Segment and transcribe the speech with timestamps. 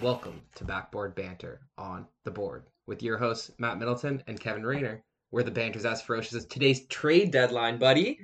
[0.00, 5.02] Welcome to Backboard Banter on the board with your hosts, Matt Middleton and Kevin Rayner,
[5.30, 8.20] where the banter's as ferocious as today's trade deadline, buddy.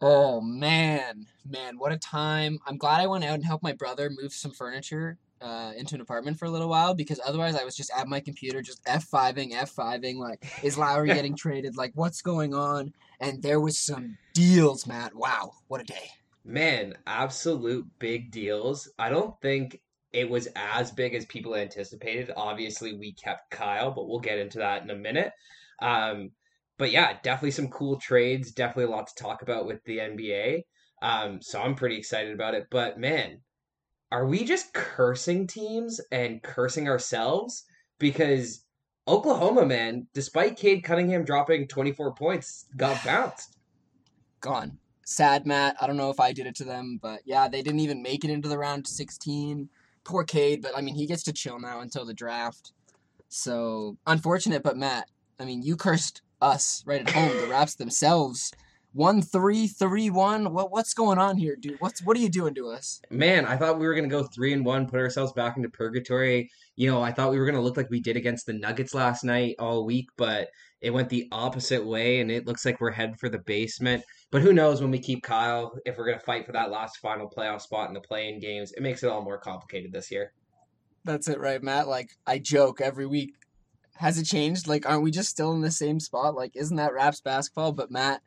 [0.00, 2.60] Oh man, man, what a time!
[2.68, 6.00] I'm glad I went out and helped my brother move some furniture uh, into an
[6.00, 9.54] apartment for a little while because otherwise I was just at my computer just F5ing,
[9.54, 11.76] F5ing, like, is Lowry getting traded?
[11.76, 12.92] Like, what's going on?
[13.18, 15.16] And there was some deals, Matt.
[15.16, 16.10] Wow, what a day.
[16.44, 18.88] Man, absolute big deals.
[19.00, 19.80] I don't think
[20.12, 22.30] it was as big as people anticipated.
[22.36, 25.32] Obviously, we kept Kyle, but we'll get into that in a minute.
[25.80, 26.30] Um,
[26.78, 28.52] but yeah, definitely some cool trades.
[28.52, 30.62] Definitely a lot to talk about with the NBA.
[31.02, 32.68] Um, so I'm pretty excited about it.
[32.70, 33.40] But man,
[34.10, 37.64] are we just cursing teams and cursing ourselves?
[37.98, 38.64] Because
[39.06, 43.58] Oklahoma, man, despite Cade Cunningham dropping 24 points, got bounced.
[44.40, 44.78] Gone.
[45.04, 45.76] Sad, Matt.
[45.80, 48.24] I don't know if I did it to them, but yeah, they didn't even make
[48.24, 49.68] it into the round 16.
[50.08, 52.72] Poor Cade, but I mean, he gets to chill now until the draft.
[53.28, 55.06] So unfortunate, but Matt,
[55.38, 57.36] I mean, you cursed us right at home.
[57.36, 58.50] the Raps themselves
[58.94, 60.54] one three three one.
[60.54, 61.78] What what's going on here, dude?
[61.80, 63.02] What's what are you doing to us?
[63.10, 66.50] Man, I thought we were gonna go three and one, put ourselves back into purgatory.
[66.76, 69.24] You know, I thought we were gonna look like we did against the Nuggets last
[69.24, 70.48] night all week, but
[70.80, 74.04] it went the opposite way, and it looks like we're headed for the basement.
[74.30, 77.28] But who knows when we keep Kyle if we're gonna fight for that last final
[77.28, 78.72] playoff spot in the play-in games?
[78.72, 80.32] It makes it all more complicated this year.
[81.04, 81.88] That's it, right, Matt?
[81.88, 83.34] Like I joke every week.
[83.96, 84.68] Has it changed?
[84.68, 86.36] Like, aren't we just still in the same spot?
[86.36, 87.72] Like, isn't that Raps basketball?
[87.72, 88.22] But Matt,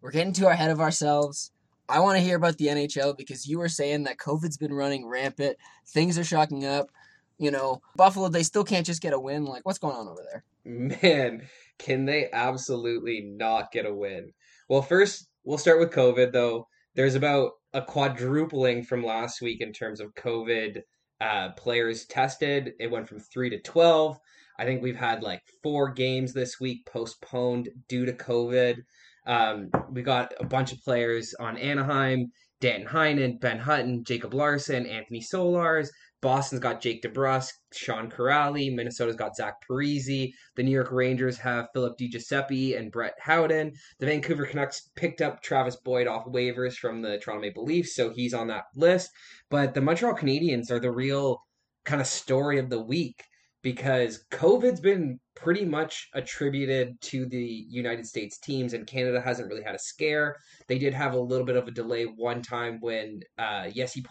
[0.00, 1.52] we're getting too ahead of ourselves.
[1.88, 5.06] I want to hear about the NHL because you were saying that COVID's been running
[5.06, 5.56] rampant.
[5.88, 6.90] Things are shocking up.
[7.38, 9.44] You know, Buffalo, they still can't just get a win.
[9.44, 10.44] Like, what's going on over there?
[10.64, 11.46] Man,
[11.78, 14.32] can they absolutely not get a win?
[14.68, 16.66] Well, first, we'll start with COVID, though.
[16.94, 20.80] There's about a quadrupling from last week in terms of COVID
[21.20, 22.72] uh, players tested.
[22.80, 24.18] It went from 3 to 12.
[24.58, 28.78] I think we've had like four games this week postponed due to COVID.
[29.26, 34.86] Um, we got a bunch of players on Anaheim, Dan Heinen, Ben Hutton, Jacob Larsson,
[34.86, 35.88] Anthony Solars.
[36.26, 38.74] Boston's got Jake DeBrusk, Sean Kuraly.
[38.74, 40.32] Minnesota's got Zach Parise.
[40.56, 43.72] The New York Rangers have Philip DiGiuseppe and Brett Howden.
[44.00, 48.10] The Vancouver Canucks picked up Travis Boyd off waivers from the Toronto Maple Leafs, so
[48.10, 49.12] he's on that list.
[49.50, 51.44] But the Montreal Canadiens are the real
[51.84, 53.22] kind of story of the week
[53.66, 59.64] because COVID's been pretty much attributed to the United States teams, and Canada hasn't really
[59.64, 60.36] had a scare.
[60.68, 64.04] They did have a little bit of a delay one time when uh, Jesse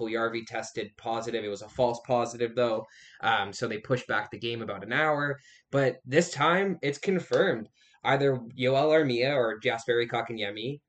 [0.46, 1.46] tested positive.
[1.46, 2.84] It was a false positive, though,
[3.22, 5.40] um, so they pushed back the game about an hour.
[5.72, 7.70] But this time, it's confirmed.
[8.04, 10.82] Either Joel Armia or Jesperi Kotkaniemi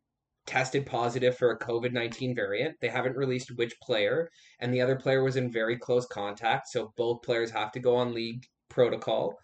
[0.44, 2.74] tested positive for a COVID 19 variant.
[2.80, 4.28] They haven't released which player,
[4.58, 6.66] and the other player was in very close contact.
[6.66, 8.44] So both players have to go on league
[8.76, 9.38] protocol.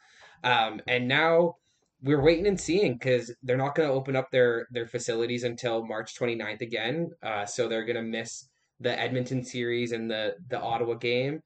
[0.45, 1.57] Um, and now
[2.03, 5.87] we're waiting and seeing because they're not going to open up their their facilities until
[5.87, 7.11] March 29th again.
[7.23, 8.49] Uh, so they're going to miss
[8.79, 11.41] the Edmonton series and the the Ottawa game.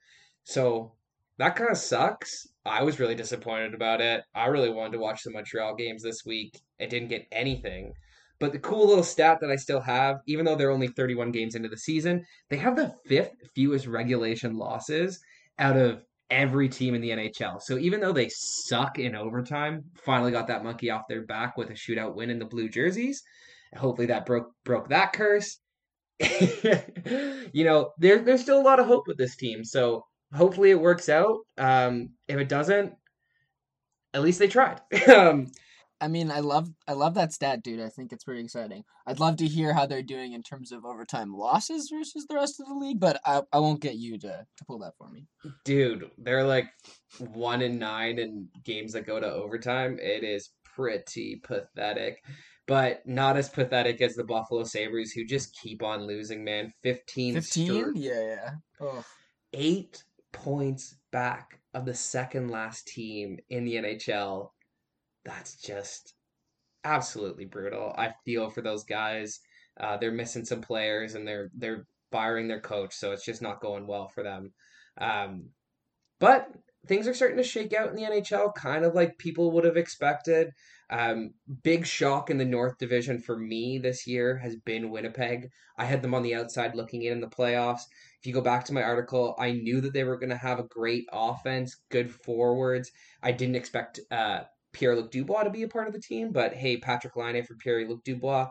[0.44, 0.92] So
[1.38, 2.48] that kind of sucks.
[2.64, 4.24] I was really disappointed about it.
[4.34, 6.60] I really wanted to watch the Montreal games this week.
[6.78, 7.92] It didn't get anything.
[8.38, 11.54] But the cool little stat that I still have, even though they're only 31 games
[11.54, 15.20] into the season, they have the fifth fewest regulation losses
[15.58, 17.60] out of every team in the NHL.
[17.60, 21.70] So even though they suck in overtime, finally got that monkey off their back with
[21.70, 23.22] a shootout win in the blue jerseys.
[23.76, 25.58] Hopefully that broke broke that curse.
[26.20, 29.64] you know, there, there's still a lot of hope with this team.
[29.64, 31.38] So hopefully it works out.
[31.58, 32.94] Um, if it doesn't,
[34.14, 34.80] at least they tried.
[35.14, 35.46] um,
[36.00, 37.80] I mean, I love I love that stat, dude.
[37.80, 38.84] I think it's pretty exciting.
[39.06, 42.60] I'd love to hear how they're doing in terms of overtime losses versus the rest
[42.60, 45.26] of the league, but I, I won't get you to, to pull that for me.
[45.64, 46.68] Dude, they're like
[47.18, 49.98] one in nine in games that go to overtime.
[50.00, 52.22] It is pretty pathetic.
[52.66, 56.72] But not as pathetic as the Buffalo Sabres, who just keep on losing, man.
[56.82, 57.92] 15 15?
[57.94, 58.50] Yeah, yeah.
[58.80, 59.04] Oh.
[59.52, 64.50] Eight points back of the second last team in the NHL
[65.26, 66.14] that's just
[66.84, 67.94] absolutely brutal.
[67.98, 69.40] I feel for those guys.
[69.78, 73.60] Uh, they're missing some players and they're they're firing their coach, so it's just not
[73.60, 74.52] going well for them.
[74.98, 75.50] Um,
[76.18, 76.48] but
[76.86, 79.76] things are starting to shake out in the NHL, kind of like people would have
[79.76, 80.52] expected.
[80.88, 85.50] Um, big shock in the North Division for me this year has been Winnipeg.
[85.76, 87.82] I had them on the outside looking in in the playoffs.
[88.20, 90.60] If you go back to my article, I knew that they were going to have
[90.60, 92.92] a great offense, good forwards.
[93.22, 94.44] I didn't expect uh,
[94.76, 97.54] Pierre Luc Dubois to be a part of the team, but hey, Patrick Laine for
[97.56, 98.48] Pierre Luc Dubois,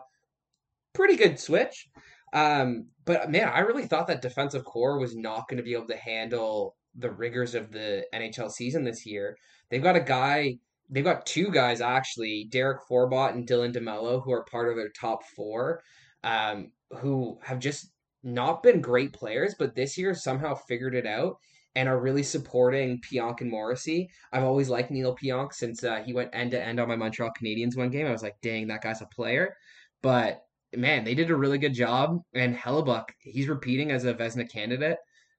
[0.92, 1.88] pretty good switch.
[2.32, 5.86] Um, but man, I really thought that defensive core was not going to be able
[5.86, 9.36] to handle the rigors of the NHL season this year,
[9.70, 10.58] they've got a guy.
[10.88, 14.90] They've got two guys actually, Derek Forbort and Dylan DeMelo, who are part of their
[14.90, 15.82] top four,
[16.22, 17.90] um, who have just
[18.22, 21.38] not been great players, but this year somehow figured it out
[21.76, 24.08] and are really supporting Pionk and Morrissey.
[24.32, 27.30] I've always liked Neal Pionk since uh, he went end to end on my Montreal
[27.38, 28.06] Canadiens one game.
[28.06, 29.54] I was like, dang, that guy's a player.
[30.02, 30.42] But
[30.74, 32.22] man, they did a really good job.
[32.34, 34.96] And Hellebuyck, he's repeating as a Vezina candidate.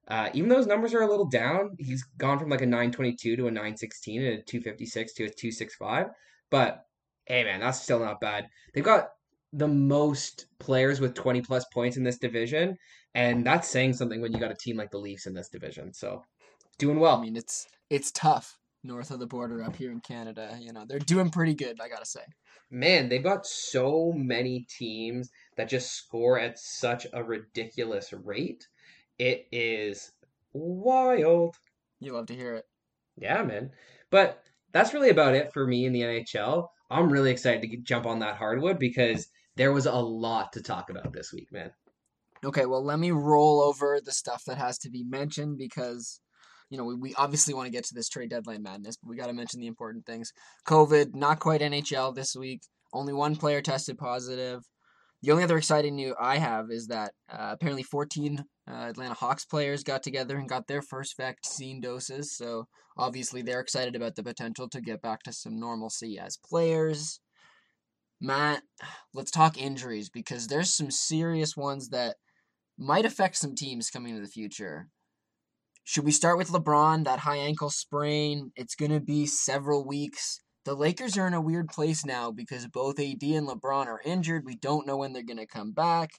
[0.07, 3.35] Uh, even though his numbers are a little down, he's gone from like a 922
[3.35, 6.05] to a 916 and a 256 to a 265.
[6.51, 6.85] But
[7.25, 8.47] hey, man, that's still not bad.
[8.73, 9.09] They've got
[9.53, 12.77] the most players with 20 plus points in this division.
[13.15, 15.93] And that's saying something when you got a team like the Leafs in this division.
[15.93, 16.23] So
[16.77, 17.17] doing well.
[17.17, 20.57] I mean, it's it's tough north of the border up here in Canada.
[20.59, 22.21] You know, they're doing pretty good, I gotta say.
[22.69, 28.67] Man, they've got so many teams that just score at such a ridiculous rate.
[29.17, 30.11] It is
[30.53, 31.55] wild.
[31.99, 32.65] You love to hear it.
[33.15, 33.71] Yeah, man.
[34.11, 36.67] But that's really about it for me in the NHL.
[36.89, 39.27] I'm really excited to jump on that hardwood because
[39.57, 41.71] there was a lot to talk about this week, man.
[42.45, 46.21] Okay, well, let me roll over the stuff that has to be mentioned because,
[46.69, 49.17] you know, we, we obviously want to get to this trade deadline madness, but we
[49.17, 50.31] got to mention the important things.
[50.67, 52.61] COVID, not quite NHL this week.
[52.93, 54.61] Only one player tested positive.
[55.23, 59.45] The only other exciting news I have is that uh, apparently 14 uh, Atlanta Hawks
[59.45, 62.35] players got together and got their first vaccine doses.
[62.37, 67.19] So obviously they're excited about the potential to get back to some normalcy as players.
[68.19, 68.63] Matt,
[69.13, 72.15] let's talk injuries because there's some serious ones that
[72.77, 74.87] might affect some teams coming into the future.
[75.83, 78.51] Should we start with LeBron, that high ankle sprain?
[78.55, 80.41] It's going to be several weeks.
[80.65, 84.45] The Lakers are in a weird place now because both AD and LeBron are injured.
[84.45, 86.09] We don't know when they're going to come back.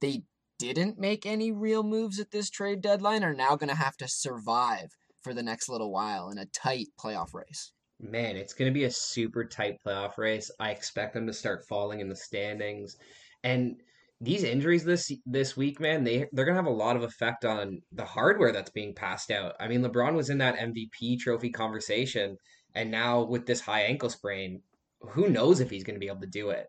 [0.00, 0.24] They
[0.58, 4.08] didn't make any real moves at this trade deadline are now going to have to
[4.08, 4.90] survive
[5.22, 7.72] for the next little while in a tight playoff race.
[8.00, 10.50] Man, it's going to be a super tight playoff race.
[10.58, 12.96] I expect them to start falling in the standings.
[13.42, 13.76] And
[14.20, 17.82] these injuries this this week, man, they they're gonna have a lot of effect on
[17.92, 19.54] the hardware that's being passed out.
[19.60, 22.36] I mean, LeBron was in that MVP trophy conversation,
[22.74, 24.62] and now with this high ankle sprain,
[25.00, 26.66] who knows if he's gonna be able to do it.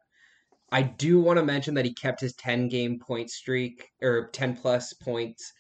[0.72, 4.57] I do want to mention that he kept his 10 game point streak or 10
[4.57, 5.54] plus points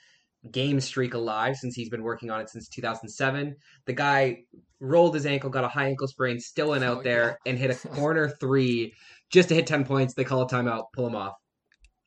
[0.51, 3.55] game streak alive since he's been working on it since 2007.
[3.85, 4.43] The guy
[4.79, 7.51] rolled his ankle, got a high ankle sprain, still went out oh, there yeah.
[7.51, 8.93] and hit a corner three
[9.31, 10.13] just to hit 10 points.
[10.13, 11.33] They call a timeout, pull him off.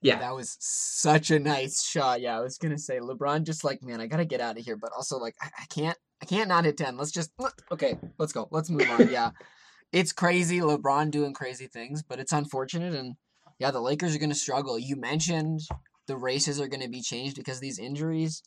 [0.01, 0.21] Yeah.
[0.21, 2.21] That was such a nice shot.
[2.21, 4.77] Yeah, I was gonna say LeBron just like, man, I gotta get out of here,
[4.77, 6.97] but also like I, I can't I can't not hit ten.
[6.97, 7.33] Let's just
[7.73, 8.49] okay, let's go.
[8.53, 9.11] Let's move on.
[9.11, 9.31] Yeah.
[9.93, 13.17] it's crazy, LeBron doing crazy things, but it's unfortunate and
[13.59, 14.79] yeah, the Lakers are gonna struggle.
[14.79, 15.63] You mentioned
[16.09, 18.43] the races are gonna be changed because these injuries.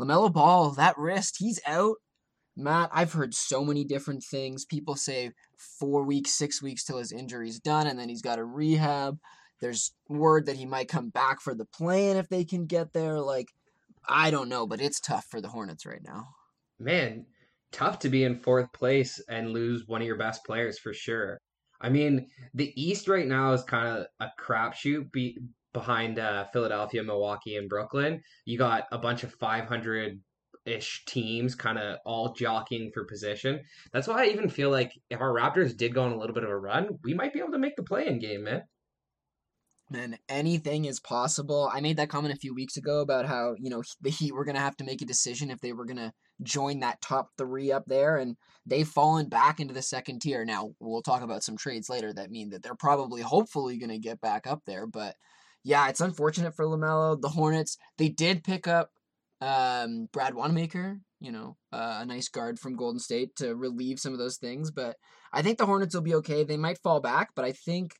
[0.00, 1.96] LaMelo Ball, that wrist, he's out.
[2.56, 4.64] Matt, I've heard so many different things.
[4.64, 5.30] People say
[5.78, 9.18] four weeks, six weeks till his injury's done, and then he's got a rehab.
[9.60, 13.20] There's word that he might come back for the plan if they can get there.
[13.20, 13.46] Like,
[14.08, 16.28] I don't know, but it's tough for the Hornets right now.
[16.78, 17.26] Man,
[17.70, 21.38] tough to be in fourth place and lose one of your best players for sure.
[21.80, 25.38] I mean, the East right now is kind of a crapshoot be-
[25.72, 28.20] behind uh, Philadelphia, Milwaukee, and Brooklyn.
[28.44, 30.20] You got a bunch of 500
[30.64, 33.60] ish teams kind of all jockeying for position.
[33.92, 36.44] That's why I even feel like if our Raptors did go on a little bit
[36.44, 38.62] of a run, we might be able to make the play in game, man
[39.92, 41.70] man, anything is possible.
[41.72, 44.44] I made that comment a few weeks ago about how, you know, the Heat were
[44.44, 46.12] going to have to make a decision if they were going to
[46.42, 48.36] join that top three up there, and
[48.66, 50.44] they've fallen back into the second tier.
[50.44, 53.98] Now, we'll talk about some trades later that mean that they're probably, hopefully, going to
[53.98, 54.86] get back up there.
[54.86, 55.14] But
[55.64, 57.20] yeah, it's unfortunate for LaMelo.
[57.20, 58.90] The Hornets, they did pick up
[59.40, 64.12] um, Brad Wanamaker, you know, uh, a nice guard from Golden State to relieve some
[64.12, 64.70] of those things.
[64.70, 64.96] But
[65.32, 66.44] I think the Hornets will be okay.
[66.44, 67.92] They might fall back, but I think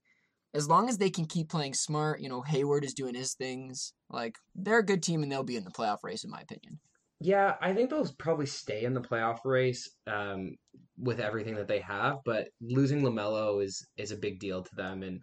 [0.55, 3.93] as long as they can keep playing smart, you know, Hayward is doing his things.
[4.11, 6.79] Like they're a good team and they'll be in the playoff race, in my opinion.
[7.21, 10.57] Yeah, I think they'll probably stay in the playoff race um,
[10.99, 12.19] with everything that they have.
[12.25, 15.23] But losing LaMelo is is a big deal to them, and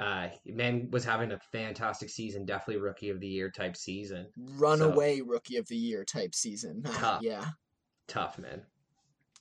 [0.00, 4.26] uh, man was having a fantastic season, definitely rookie of the year type season.
[4.56, 6.82] Runaway so, rookie of the year type season.
[6.94, 7.44] Tough, yeah,
[8.08, 8.62] tough man.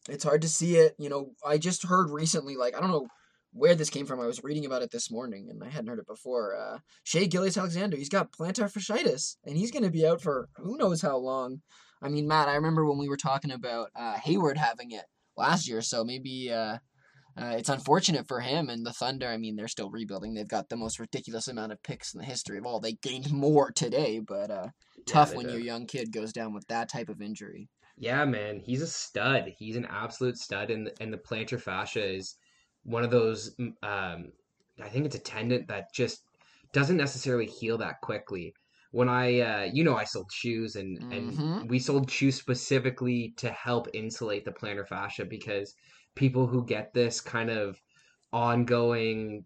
[0.09, 0.95] It's hard to see it.
[0.97, 3.07] You know, I just heard recently, like I don't know
[3.53, 4.19] where this came from.
[4.19, 6.57] I was reading about it this morning, and I hadn't heard it before.
[6.57, 10.77] Uh, Shai Gilgeous-Alexander, he's got plantar fasciitis, and he's going to be out for who
[10.77, 11.61] knows how long.
[12.01, 15.05] I mean, Matt, I remember when we were talking about uh, Hayward having it
[15.37, 16.79] last year, so maybe uh,
[17.41, 19.27] uh, it's unfortunate for him and the Thunder.
[19.27, 20.33] I mean, they're still rebuilding.
[20.33, 22.79] They've got the most ridiculous amount of picks in the history of all.
[22.79, 24.67] They gained more today, but uh,
[25.05, 25.49] tough when did.
[25.49, 27.69] your young kid goes down with that type of injury.
[27.97, 29.53] Yeah, man, he's a stud.
[29.57, 32.35] He's an absolute stud, and and the plantar fascia is
[32.83, 33.55] one of those.
[33.83, 34.31] Um,
[34.81, 36.23] I think it's a tendon that just
[36.71, 38.53] doesn't necessarily heal that quickly.
[38.91, 41.39] When I, uh, you know, I sold shoes, and Mhm.
[41.59, 45.75] and we sold shoes specifically to help insulate the plantar fascia because
[46.15, 47.79] people who get this kind of
[48.31, 49.45] ongoing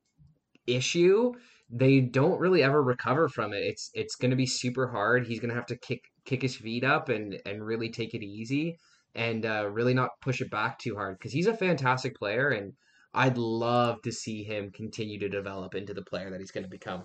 [0.68, 1.34] issue,
[1.70, 3.64] they don't really ever recover from it.
[3.64, 5.26] It's it's going to be super hard.
[5.26, 8.24] He's going to have to kick kick his feet up and and really take it
[8.24, 8.78] easy
[9.16, 12.74] and uh, really not push it back too hard because he's a fantastic player and
[13.14, 16.70] I'd love to see him continue to develop into the player that he's going to
[16.70, 17.04] become.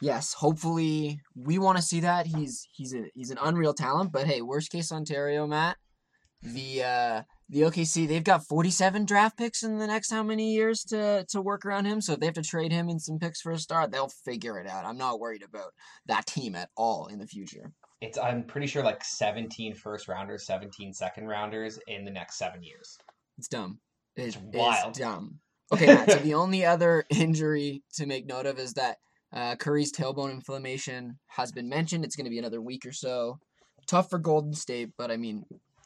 [0.00, 2.26] Yes, hopefully we want to see that.
[2.26, 5.76] He's he's a he's an unreal talent, but hey, worst case Ontario, Matt.
[6.42, 10.82] The uh the OKC, they've got 47 draft picks in the next how many years
[10.84, 13.42] to to work around him, so if they have to trade him and some picks
[13.42, 14.86] for a start, they'll figure it out.
[14.86, 15.72] I'm not worried about
[16.06, 17.70] that team at all in the future.
[18.00, 22.62] It's I'm pretty sure like 17 first rounders, 17 second rounders in the next 7
[22.62, 22.96] years.
[23.38, 23.78] It's dumb.
[24.16, 24.94] It It's is wild.
[24.94, 25.38] dumb.
[25.72, 28.98] Okay, Matt, so the only other injury to make note of is that
[29.32, 32.04] uh, Curry's tailbone inflammation has been mentioned.
[32.04, 33.38] It's going to be another week or so.
[33.86, 35.44] Tough for Golden State, but I mean,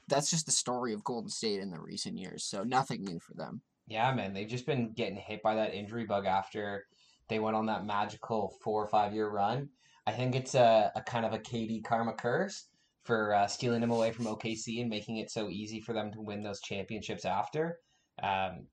[0.09, 3.35] that's just the story of Golden State in the recent years, so nothing new for
[3.35, 3.63] them.
[3.87, 6.87] Yeah, man, they've just been getting hit by that injury bug after
[7.29, 9.69] they went on that magical four or five year run.
[10.07, 12.67] I think it's a, a kind of a KD karma curse
[13.05, 16.21] for uh, stealing him away from OKC and making it so easy for them to
[16.21, 17.79] win those championships after.
[18.23, 18.67] Um,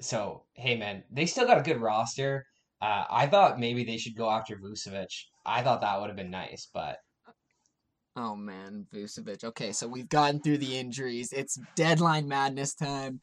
[0.00, 2.46] so, hey, man, they still got a good roster.
[2.80, 5.24] Uh, I thought maybe they should go after Vucevic.
[5.44, 6.98] I thought that would have been nice, but
[8.16, 9.44] Oh man, Vucevic.
[9.44, 11.32] Okay, so we've gotten through the injuries.
[11.32, 13.20] It's deadline madness time.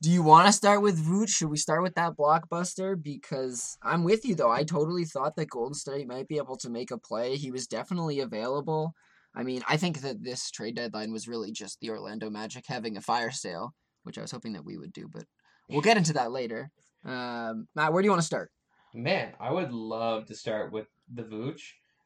[0.00, 1.28] Do you want to start with Vooch?
[1.28, 3.00] Should we start with that blockbuster?
[3.00, 4.50] Because I'm with you though.
[4.50, 7.36] I totally thought that Golden State might be able to make a play.
[7.36, 8.94] He was definitely available.
[9.34, 12.96] I mean, I think that this trade deadline was really just the Orlando Magic having
[12.96, 15.24] a fire sale, which I was hoping that we would do, but
[15.68, 16.70] we'll get into that later.
[17.04, 18.50] Um, Matt, where do you want to start?
[18.94, 21.62] Man, I would love to start with the Vooch.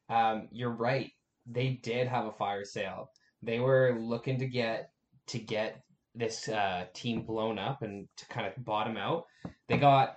[0.08, 1.10] Um, you're right.
[1.46, 3.10] They did have a fire sale.
[3.42, 4.90] They were looking to get
[5.28, 5.82] to get
[6.14, 9.24] this uh, team blown up and to kind of bottom out.
[9.68, 10.16] They got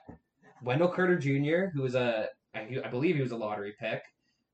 [0.63, 4.01] Wendell Carter Jr., who was a I, I believe he was a lottery pick.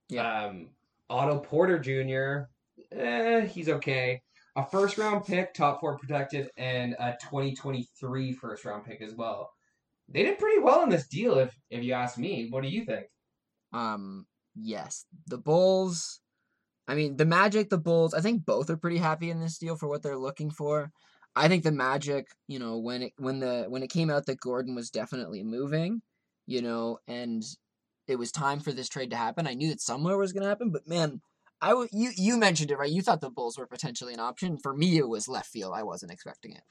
[0.10, 0.46] Yeah.
[0.46, 0.70] Um,
[1.10, 2.50] Otto Porter Jr.
[2.92, 4.22] Eh, he's okay.
[4.56, 9.52] A first round pick, top four protected, and a 2023 first round pick as well.
[10.08, 12.48] They did pretty well in this deal, if if you ask me.
[12.50, 13.08] What do you think?
[13.74, 16.22] Um, yes, the Bulls.
[16.88, 18.14] I mean, the Magic, the Bulls.
[18.14, 20.92] I think both are pretty happy in this deal for what they're looking for.
[21.36, 24.40] I think the Magic, you know, when it when the when it came out that
[24.40, 26.02] Gordon was definitely moving,
[26.46, 27.44] you know, and
[28.08, 29.48] it was time for this trade to happen.
[29.48, 31.22] I knew that somewhere was going to happen, but man,
[31.62, 32.92] I w- you you mentioned it right.
[32.92, 34.58] You thought the Bulls were potentially an option.
[34.58, 35.74] For me, it was left field.
[35.76, 36.62] I wasn't expecting it.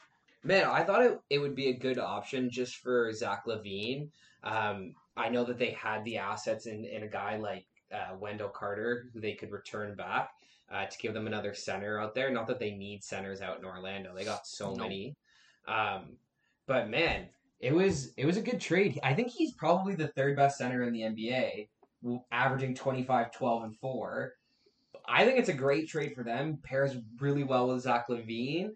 [0.44, 4.10] Man, I thought it, it would be a good option just for Zach LaVine.
[4.42, 8.48] Um, I know that they had the assets in, in a guy like uh, Wendell
[8.48, 10.30] Carter who they could return back
[10.70, 12.30] uh, to give them another center out there.
[12.30, 14.78] Not that they need centers out in Orlando; they got so Nope.
[14.78, 15.16] many.
[15.66, 16.16] Um,
[16.66, 17.28] but man,
[17.60, 18.98] it was it was a good trade.
[19.02, 21.68] I think he's probably the third best center in the NBA,
[22.32, 24.34] averaging 25, 12, and four.
[25.06, 26.58] I think it's a great trade for them.
[26.62, 28.70] Pairs really well with Zach LaVine.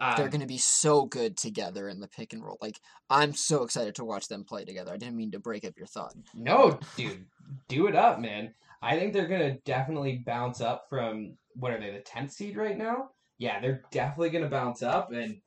[0.00, 2.56] Um, They're going to be so good together in the pick and roll.
[2.60, 2.80] Like
[3.10, 4.92] I'm so excited to watch them play together.
[4.92, 6.14] I didn't mean to break up your thought.
[6.34, 7.26] No, dude,
[7.68, 8.54] do it up, man.
[8.82, 12.78] I think they're gonna definitely bounce up from what are they, the tenth seed right
[12.78, 13.10] now?
[13.36, 15.12] Yeah, they're definitely gonna bounce up.
[15.12, 15.40] And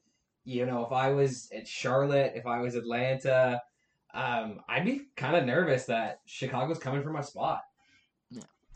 [0.45, 3.61] you know, if I was at Charlotte, if I was Atlanta,
[4.13, 7.61] um, I'd be kind of nervous that Chicago's coming for my spot.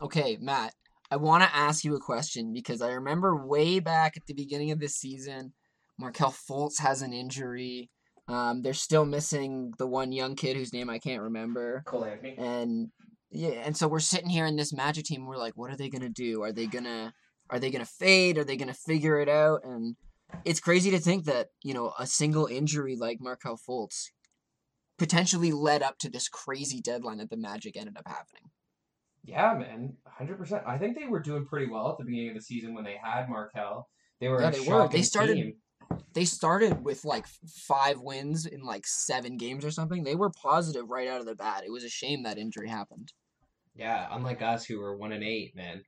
[0.00, 0.74] Okay, Matt,
[1.10, 4.70] I want to ask you a question because I remember way back at the beginning
[4.70, 5.52] of this season,
[5.98, 7.90] Markelle Fultz has an injury.
[8.28, 11.82] Um, they're still missing the one young kid whose name I can't remember.
[11.86, 12.34] Cole Anthony.
[12.38, 12.88] And
[13.30, 15.26] yeah, and so we're sitting here in this Magic team.
[15.26, 16.42] We're like, what are they gonna do?
[16.42, 17.12] Are they gonna
[17.50, 18.36] are they gonna fade?
[18.38, 19.60] Are they gonna figure it out?
[19.64, 19.96] And
[20.44, 24.08] it's crazy to think that you know a single injury like Markelle Fultz
[24.98, 28.50] potentially led up to this crazy deadline that the Magic ended up happening.
[29.24, 30.62] Yeah, man, hundred percent.
[30.66, 32.96] I think they were doing pretty well at the beginning of the season when they
[33.02, 33.88] had Markelle.
[34.20, 34.88] They were Yeah, a they were.
[34.88, 35.54] They started- team.
[36.14, 37.26] They started with like
[37.66, 40.04] five wins in like seven games or something.
[40.04, 41.64] They were positive right out of the bat.
[41.64, 43.12] It was a shame that injury happened.
[43.74, 45.82] Yeah, unlike us who were one and eight, man.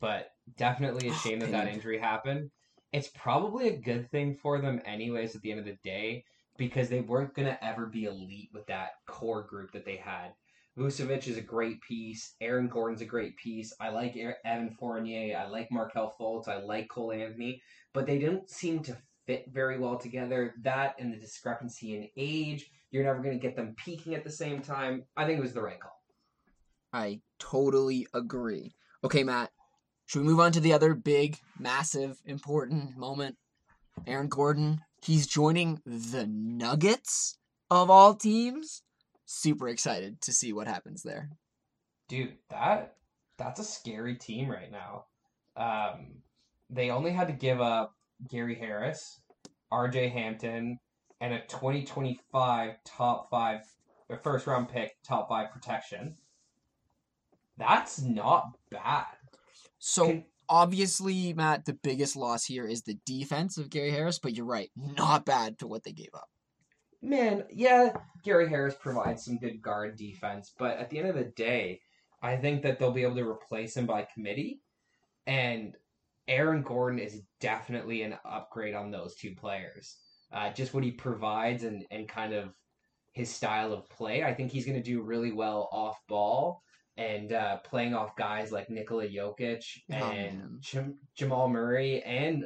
[0.00, 2.50] But definitely a Oh, shame that that injury happened.
[2.92, 5.34] It's probably a good thing for them, anyways.
[5.34, 6.24] At the end of the day,
[6.58, 10.34] because they weren't gonna ever be elite with that core group that they had.
[10.78, 12.34] Vucevic is a great piece.
[12.40, 13.74] Aaron Gordon's a great piece.
[13.80, 15.36] I like Evan Fournier.
[15.36, 16.48] I like Markelle Fultz.
[16.48, 17.62] I like Cole Anthony.
[17.92, 20.54] But they didn't seem to fit very well together.
[20.62, 22.70] That and the discrepancy in age.
[22.90, 25.04] You're never going to get them peaking at the same time.
[25.16, 26.02] I think it was the right call.
[26.92, 28.74] I totally agree.
[29.02, 29.50] Okay, Matt.
[30.06, 33.36] Should we move on to the other big, massive, important moment?
[34.06, 34.80] Aaron Gordon.
[35.02, 37.38] He's joining the Nuggets
[37.70, 38.82] of all teams
[39.32, 41.30] super excited to see what happens there.
[42.08, 42.96] Dude, that
[43.38, 45.06] that's a scary team right now.
[45.56, 46.22] Um,
[46.70, 47.96] they only had to give up
[48.28, 49.20] Gary Harris,
[49.70, 50.08] R.J.
[50.08, 50.78] Hampton,
[51.20, 53.60] and a 2025 top five,
[54.08, 56.16] or first round pick, top five protection.
[57.58, 59.06] That's not bad.
[59.78, 64.34] So Can, obviously, Matt, the biggest loss here is the defense of Gary Harris, but
[64.34, 66.28] you're right, not bad for what they gave up
[67.02, 71.32] man, yeah, Gary Harris provides some good guard defense, but at the end of the
[71.36, 71.80] day,
[72.22, 74.60] I think that they'll be able to replace him by committee.
[75.26, 75.74] And
[76.28, 79.96] Aaron Gordon is definitely an upgrade on those two players.
[80.32, 82.54] Uh, just what he provides and, and kind of
[83.12, 84.24] his style of play.
[84.24, 86.62] I think he's going to do really well off ball
[86.96, 92.44] and uh, playing off guys like Nikola Jokic oh, and Jam- Jamal Murray and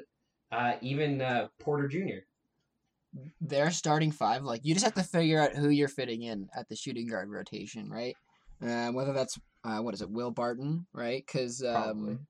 [0.51, 2.25] uh, even uh, Porter Jr
[3.41, 6.69] their starting five, like you just have to figure out who you're fitting in at
[6.69, 8.17] the shooting guard rotation, right?
[8.63, 11.25] Uh, whether that's uh, what is it, Will Barton, right?
[11.27, 12.27] Because um,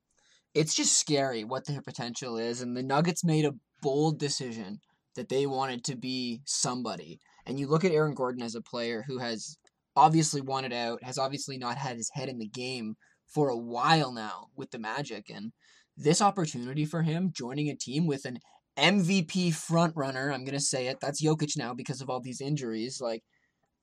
[0.57, 4.81] it's just scary what their potential is, and the Nuggets made a bold decision
[5.15, 7.21] that they wanted to be somebody.
[7.45, 9.59] And you look at Aaron Gordon as a player who has
[9.95, 12.97] obviously wanted out, has obviously not had his head in the game
[13.27, 15.53] for a while now with the Magic, and
[15.95, 18.39] this opportunity for him joining a team with an
[18.79, 20.33] MVP front runner.
[20.33, 21.01] I'm gonna say it.
[21.01, 22.99] That's Jokic now because of all these injuries.
[22.99, 23.23] Like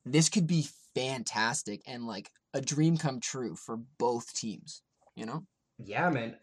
[0.06, 4.82] this could be fantastic and like a dream come true for both teams.
[5.16, 5.44] You know?
[5.78, 6.36] Yeah, man.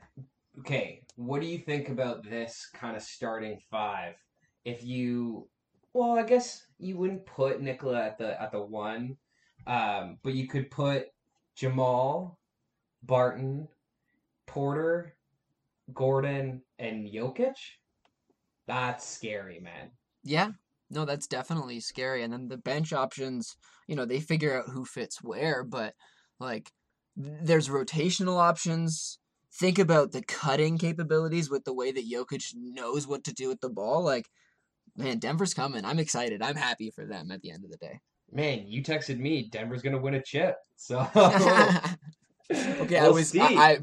[0.61, 4.14] Okay, what do you think about this kind of starting five?
[4.64, 5.49] If you,
[5.95, 9.16] well, I guess you wouldn't put Nikola at the at the one,
[9.66, 11.07] um, but you could put
[11.57, 12.38] Jamal,
[13.03, 13.69] Barton,
[14.47, 15.16] Porter,
[15.95, 17.55] Gordon, and Jokic.
[18.66, 19.90] That's scary, man.
[20.23, 20.51] Yeah.
[20.90, 22.23] No, that's definitely scary.
[22.25, 25.95] And then the bench options, you know, they figure out who fits where, but
[26.40, 26.73] like
[27.42, 29.18] there's rotational options.
[29.52, 33.61] Think about the cutting capabilities with the way that Jokic knows what to do with
[33.61, 34.02] the ball.
[34.02, 34.26] Like,
[34.96, 35.85] man, Denver's coming.
[35.85, 36.42] I'm excited.
[36.42, 38.00] I'm happy for them at the end of the day.
[38.33, 40.56] Man, you texted me Denver's gonna win a chip.
[40.76, 43.80] So okay, we'll I was I, I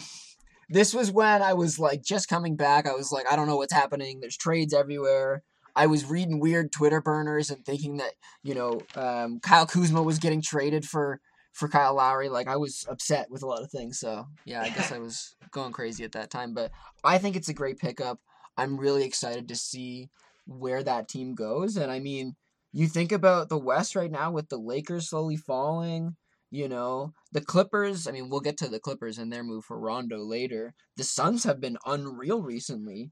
[0.70, 2.88] this was when I was like just coming back.
[2.88, 4.20] I was like, I don't know what's happening.
[4.20, 5.44] There's trades everywhere.
[5.76, 10.18] I was reading weird Twitter burners and thinking that you know um, Kyle Kuzma was
[10.18, 11.20] getting traded for
[11.58, 12.30] for Kyle Lowry.
[12.30, 14.00] Like I was upset with a lot of things.
[14.00, 16.54] So yeah, I guess I was going crazy at that time.
[16.54, 16.72] But
[17.04, 18.20] I think it's a great pickup.
[18.58, 20.10] I'm really excited to see
[20.46, 21.76] where that team goes.
[21.76, 22.36] And I mean,
[22.72, 26.16] you think about the West right now with the Lakers slowly falling.
[26.50, 29.78] You know, the Clippers, I mean, we'll get to the Clippers and their move for
[29.78, 30.74] Rondo later.
[30.96, 33.10] The Suns have been unreal recently.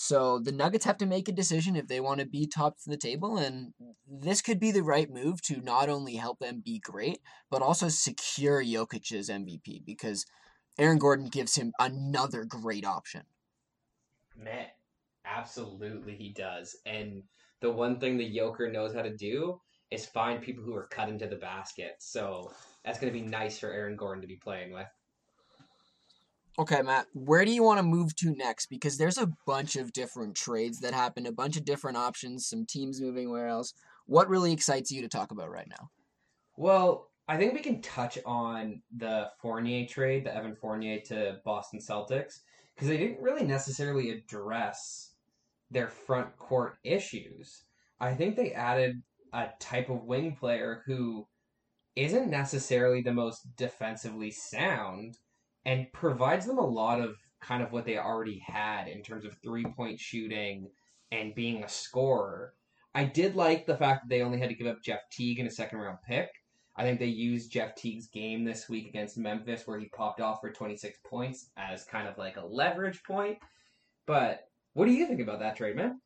[0.00, 2.84] So the Nuggets have to make a decision if they want to be top of
[2.86, 3.72] the table, and
[4.06, 7.18] this could be the right move to not only help them be great,
[7.50, 10.24] but also secure Jokic's MVP because
[10.78, 13.22] Aaron Gordon gives him another great option.
[14.36, 14.66] Man,
[15.24, 16.76] absolutely he does.
[16.86, 17.24] And
[17.60, 21.08] the one thing the Joker knows how to do is find people who are cut
[21.08, 21.96] into the basket.
[21.98, 22.52] So
[22.84, 24.86] that's going to be nice for Aaron Gordon to be playing with.
[26.58, 28.66] Okay, Matt, where do you want to move to next?
[28.66, 32.66] Because there's a bunch of different trades that happen, a bunch of different options, some
[32.66, 33.74] teams moving where else.
[34.06, 35.90] What really excites you to talk about right now?
[36.56, 41.78] Well, I think we can touch on the Fournier trade, the Evan Fournier to Boston
[41.78, 42.40] Celtics,
[42.74, 45.12] because they didn't really necessarily address
[45.70, 47.62] their front court issues.
[48.00, 49.00] I think they added
[49.32, 51.28] a type of wing player who
[51.94, 55.18] isn't necessarily the most defensively sound
[55.68, 59.36] and provides them a lot of kind of what they already had in terms of
[59.42, 60.66] three point shooting
[61.12, 62.54] and being a scorer.
[62.94, 65.46] I did like the fact that they only had to give up Jeff Teague in
[65.46, 66.30] a second round pick.
[66.74, 70.40] I think they used Jeff Teague's game this week against Memphis where he popped off
[70.40, 73.36] for 26 points as kind of like a leverage point.
[74.06, 76.00] But what do you think about that trade, man?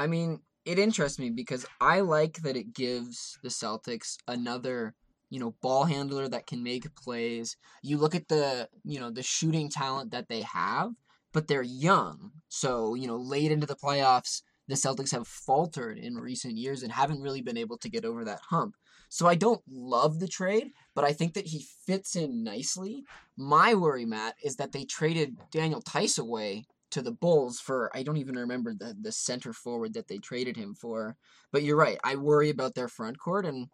[0.00, 4.96] I mean, it interests me because I like that it gives the Celtics another,
[5.30, 7.56] you know, ball handler that can make plays.
[7.82, 10.92] You look at the, you know, the shooting talent that they have,
[11.32, 12.32] but they're young.
[12.48, 16.92] So, you know, late into the playoffs, the Celtics have faltered in recent years and
[16.92, 18.76] haven't really been able to get over that hump.
[19.08, 23.04] So I don't love the trade, but I think that he fits in nicely.
[23.36, 28.02] My worry, Matt, is that they traded Daniel Theis away to the Bulls for I
[28.02, 31.16] don't even remember the the center forward that they traded him for.
[31.52, 31.98] But you're right.
[32.04, 33.68] I worry about their front court, and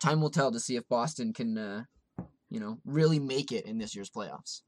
[0.00, 1.84] time will tell to see if Boston can, uh,
[2.48, 4.62] you know, really make it in this year's playoffs.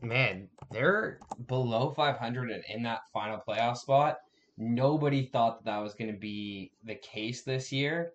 [0.00, 4.18] Man, they're below 500 and in that final playoff spot.
[4.58, 8.12] Nobody thought that, that was going to be the case this year.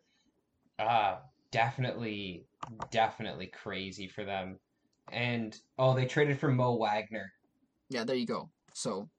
[0.79, 1.17] Uh,
[1.51, 2.45] definitely,
[2.91, 4.59] definitely crazy for them.
[5.11, 7.31] And oh, they traded for Mo Wagner.
[7.89, 8.49] Yeah, there you go.
[8.73, 9.09] So,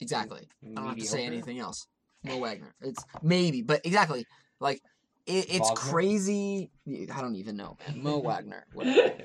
[0.00, 0.48] exactly.
[0.64, 1.86] I don't have to say anything else.
[2.24, 2.74] Mo Wagner.
[2.80, 4.24] It's maybe, but exactly.
[4.60, 4.80] Like,
[5.26, 5.74] it, it's Wagner?
[5.74, 6.70] crazy.
[6.86, 8.02] I don't even know, man.
[8.02, 8.66] Mo Wagner.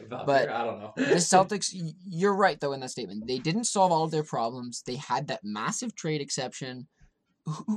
[0.09, 0.93] But I don't know.
[0.95, 1.69] the Celtics,
[2.07, 3.27] you're right though in that statement.
[3.27, 4.81] They didn't solve all of their problems.
[4.85, 6.87] They had that massive trade exception.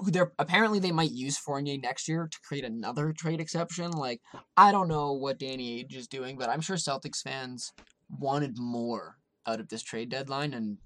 [0.07, 3.91] They're apparently they might use Fournier next year to create another trade exception.
[3.91, 4.21] Like
[4.57, 7.73] I don't know what Danny Ainge is doing, but I'm sure Celtics fans
[8.11, 10.79] wanted more out of this trade deadline, and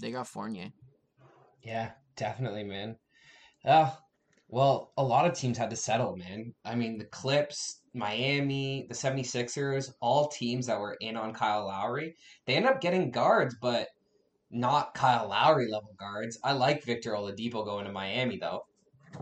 [0.00, 0.72] they got Fournier.
[1.62, 2.96] Yeah, definitely, man.
[3.64, 3.96] Oh,
[4.52, 6.52] well, a lot of teams had to settle, man.
[6.62, 12.16] I mean, the Clips, Miami, the 76ers, all teams that were in on Kyle Lowry,
[12.44, 13.88] they end up getting guards, but
[14.50, 16.38] not Kyle Lowry level guards.
[16.44, 18.66] I like Victor Oladipo going to Miami, though.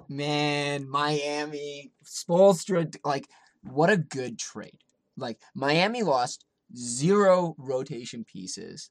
[0.09, 3.29] Man, Miami, Spoelstra, like,
[3.63, 4.81] what a good trade.
[5.17, 6.45] Like, Miami lost
[6.77, 8.91] zero rotation pieces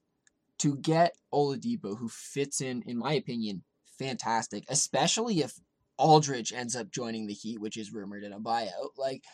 [0.60, 3.62] to get Oladipo, who fits in, in my opinion,
[3.98, 5.60] fantastic, especially if
[6.00, 8.90] Aldridge ends up joining the Heat, which is rumored in a buyout.
[8.96, 9.24] Like,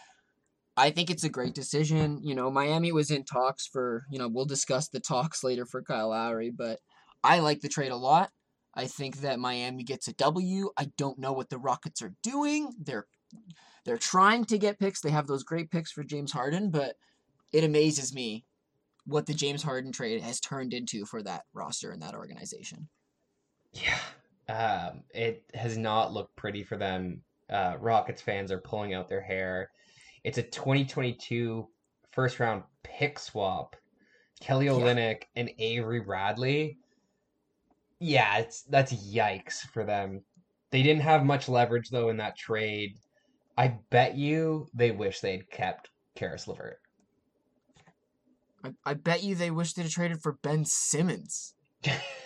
[0.77, 2.21] I think it's a great decision.
[2.23, 5.83] You know, Miami was in talks for, you know, we'll discuss the talks later for
[5.83, 6.81] Kyle Lowry, but
[7.25, 8.31] I like the trade a lot.
[8.75, 10.71] I think that Miami gets a W.
[10.77, 12.75] I don't know what the Rockets are doing.
[12.79, 13.07] They're
[13.85, 15.01] they're trying to get picks.
[15.01, 16.97] They have those great picks for James Harden, but
[17.53, 18.45] it amazes me
[19.07, 22.89] what the James Harden trade has turned into for that roster and that organization.
[23.73, 23.99] Yeah.
[24.49, 27.23] Um, it has not looked pretty for them.
[27.51, 29.71] Uh, Rockets fans are pulling out their hair.
[30.25, 31.69] It's a 2022
[32.13, 33.77] first round pick swap.
[34.41, 34.73] Kelly Yeah.
[34.73, 36.79] Olynyk and Avery Bradley.
[37.99, 40.23] Yeah, it's that's yikes for them.
[40.71, 42.99] They didn't have much leverage though in that trade.
[43.57, 46.81] I bet you they wish they'd kept Caris LeVert.
[48.63, 51.55] I, I bet you they wish they'd have traded for Ben Simmons.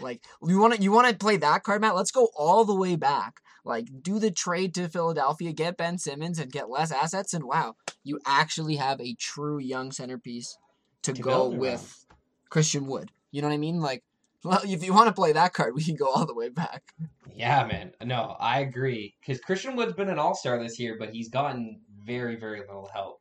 [0.01, 1.95] Like you want to you want to play that card, Matt?
[1.95, 3.41] Let's go all the way back.
[3.65, 7.77] Like do the trade to Philadelphia, get Ben Simmons, and get less assets, and wow,
[8.03, 10.57] you actually have a true young centerpiece
[11.03, 12.07] to, To go with
[12.49, 13.13] Christian Wood.
[13.31, 13.81] You know what I mean?
[13.81, 14.03] Like,
[14.45, 16.95] well, if you want to play that card, we can go all the way back.
[17.35, 17.93] Yeah, man.
[18.03, 19.15] No, I agree.
[19.21, 22.91] Because Christian Wood's been an all star this year, but he's gotten very, very little
[22.93, 23.21] help.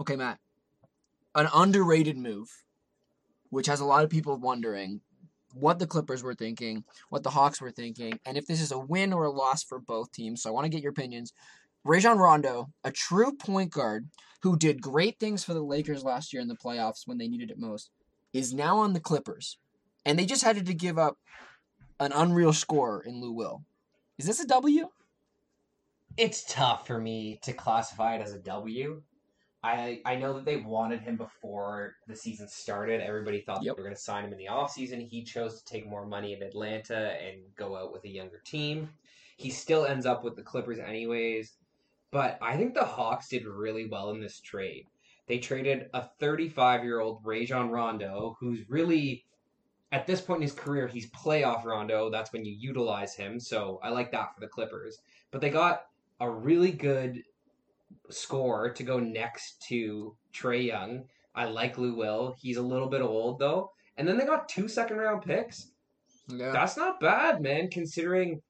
[0.00, 0.38] Okay, Matt.
[1.34, 2.48] An underrated move,
[3.50, 5.00] which has a lot of people wondering
[5.54, 8.78] what the Clippers were thinking, what the Hawks were thinking, and if this is a
[8.78, 10.42] win or a loss for both teams.
[10.42, 11.32] So I want to get your opinions.
[11.84, 14.08] Rajon Rondo, a true point guard
[14.42, 17.50] who did great things for the Lakers last year in the playoffs when they needed
[17.50, 17.90] it most,
[18.32, 19.58] is now on the Clippers.
[20.04, 21.18] And they just had to give up
[21.98, 23.62] an unreal scorer in Lou Will.
[24.18, 24.88] Is this a W?
[26.16, 29.02] It's tough for me to classify it as a W.
[29.62, 33.00] I I know that they wanted him before the season started.
[33.00, 33.76] Everybody thought Yep.
[33.76, 35.06] they were going to sign him in the offseason.
[35.06, 38.88] He chose to take more money in Atlanta and go out with a younger team.
[39.36, 41.52] He still ends up with the Clippers anyways.
[42.10, 44.86] But I think the Hawks did really well in this trade.
[45.26, 49.24] They traded a 35 year old Rajon Rondo, who's really,
[49.92, 52.10] at this point in his career, he's playoff Rondo.
[52.10, 53.38] That's when you utilize him.
[53.38, 54.98] So I like that for the Clippers.
[55.30, 55.84] But they got
[56.18, 57.22] a really good
[58.10, 61.04] score to go next to Trae Young.
[61.34, 62.34] I like Lou Will.
[62.38, 63.70] He's a little bit old though.
[63.96, 65.72] And then they got two second round picks.
[66.28, 66.52] Yeah.
[66.52, 68.40] That's not bad, man, considering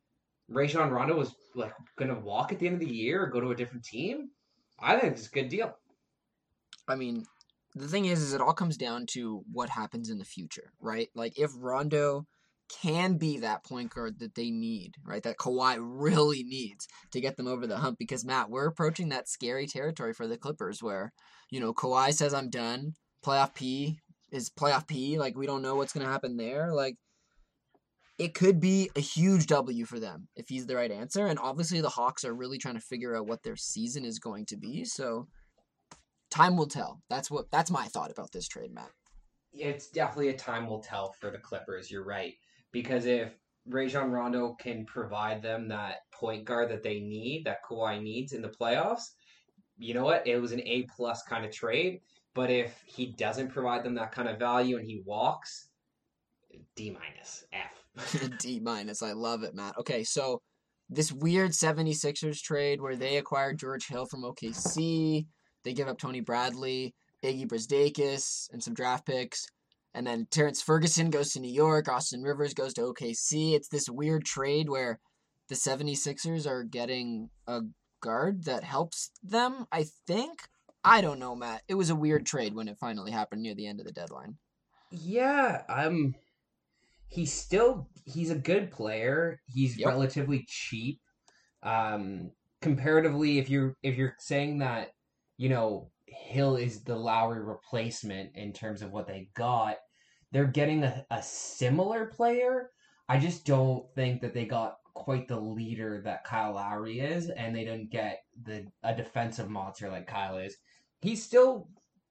[0.49, 3.51] Rajon Rondo was like gonna walk at the end of the year or go to
[3.51, 4.31] a different team.
[4.79, 5.77] I think it's a good deal.
[6.89, 7.25] I mean,
[7.75, 11.09] the thing is, is it all comes down to what happens in the future, right?
[11.15, 12.27] Like if Rondo
[12.83, 15.23] can be that point guard that they need, right?
[15.23, 17.99] That Kawhi really needs to get them over the hump.
[17.99, 21.13] Because Matt, we're approaching that scary territory for the Clippers, where
[21.51, 22.95] you know Kawhi says I'm done.
[23.25, 23.99] Playoff P
[24.33, 25.19] is playoff P.
[25.19, 26.73] Like we don't know what's gonna happen there.
[26.73, 26.97] Like
[28.19, 31.27] it could be a huge W for them if he's the right answer.
[31.27, 34.45] And obviously the Hawks are really trying to figure out what their season is going
[34.47, 34.85] to be.
[34.85, 35.27] So
[36.31, 37.01] time will tell.
[37.09, 38.91] That's what that's my thought about this trade, Matt.
[39.53, 41.91] It's definitely a time will tell for the Clippers.
[41.91, 42.35] You're right
[42.73, 43.33] because if
[43.67, 48.43] Rajon Rondo can provide them that point guard that they need, that Kawhi needs in
[48.43, 49.11] the playoffs,
[49.79, 50.27] you know what?
[50.27, 52.01] It was an A plus kind of trade.
[52.35, 55.69] But if he doesn't provide them that kind of value and he walks,
[56.77, 58.31] D minus F.
[58.39, 59.03] D minus.
[59.03, 59.77] I love it, Matt.
[59.79, 60.41] Okay, so
[60.89, 65.27] this weird 76ers trade where they acquired George Hill from OKC.
[65.65, 69.47] They give up Tony Bradley, Iggy Brazdeikis, and some draft picks.
[69.93, 71.89] And then Terrence Ferguson goes to New York.
[71.89, 73.55] Austin Rivers goes to OKC.
[73.55, 75.01] It's this weird trade where
[75.49, 77.63] the 76ers are getting a
[78.01, 80.49] guard that helps them, I think.
[80.85, 81.63] I don't know, Matt.
[81.69, 84.37] It was a weird trade when it finally happened near the end of the deadline.
[84.91, 86.15] Yeah, I'm
[87.09, 89.41] he's still he's a good player.
[89.49, 89.89] He's Yep.
[89.89, 91.01] relatively cheap.
[91.63, 92.31] Um
[92.63, 94.91] comparatively if you're if you're saying that,
[95.37, 99.77] you know, Hill is the Lowry replacement in terms of what they got,
[100.33, 102.71] they're getting a, a similar player.
[103.09, 107.55] I just don't think that they got quite the leader that Kyle Lowry is, and
[107.55, 110.57] they didn't get the a defensive monster like Kyle is.
[111.01, 111.69] He's still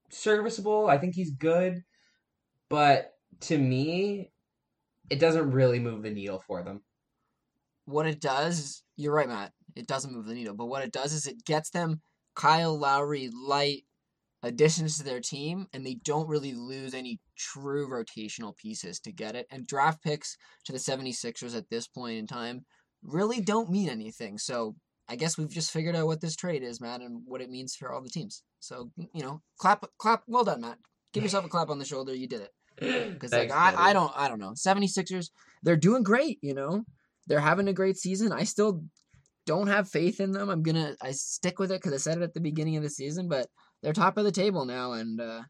[0.09, 0.87] serviceable.
[0.87, 1.83] I think he's good,
[2.69, 4.31] but to me,
[5.09, 6.81] it doesn't really move the needle for them.
[7.85, 9.51] what it does, you're right, Matt.
[9.75, 12.01] It doesn't move the needle, but what it does is it gets them
[12.35, 13.83] Kyle Lowry light
[14.43, 19.35] additions to their team, and they don't really lose any true rotational pieces to get
[19.35, 19.47] it.
[19.51, 22.65] And draft picks to the 76ers at this point in time
[23.03, 24.37] really don't mean anything.
[24.37, 24.75] So
[25.07, 27.75] I guess we've just figured out what this trade is, Matt, and what it means
[27.75, 28.43] for all the teams.
[28.59, 30.77] So, you know, clap, clap, well done, Matt.
[31.13, 32.13] Give yourself a clap on the shoulder.
[32.13, 32.51] You did it.
[33.13, 33.77] Because like I, buddy.
[33.77, 34.51] I don't I don't know.
[34.51, 35.31] 76ers,
[35.63, 36.83] they're doing great, you know.
[37.27, 38.31] They're having a great season.
[38.31, 38.83] I still
[39.45, 40.49] don't have faith in them.
[40.49, 42.89] I'm gonna I stick with it because I said it at the beginning of the
[42.89, 43.47] season, but
[43.81, 45.41] they're top of the table now and uh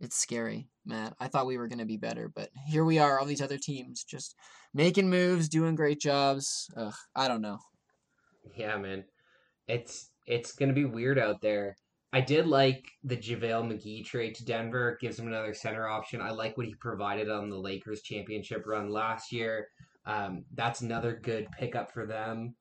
[0.00, 1.14] it's scary, Matt.
[1.18, 4.04] I thought we were gonna be better, but here we are, all these other teams
[4.04, 4.34] just
[4.72, 6.68] making moves, doing great jobs.
[6.76, 7.58] Ugh, I don't know.
[8.54, 9.04] Yeah, man.
[9.66, 11.76] It's it's gonna be weird out there.
[12.12, 14.90] I did like the JaVale McGee trade to Denver.
[14.90, 16.22] It gives him another center option.
[16.22, 19.68] I like what he provided on the Lakers championship run last year.
[20.06, 22.54] Um, that's another good pickup for them.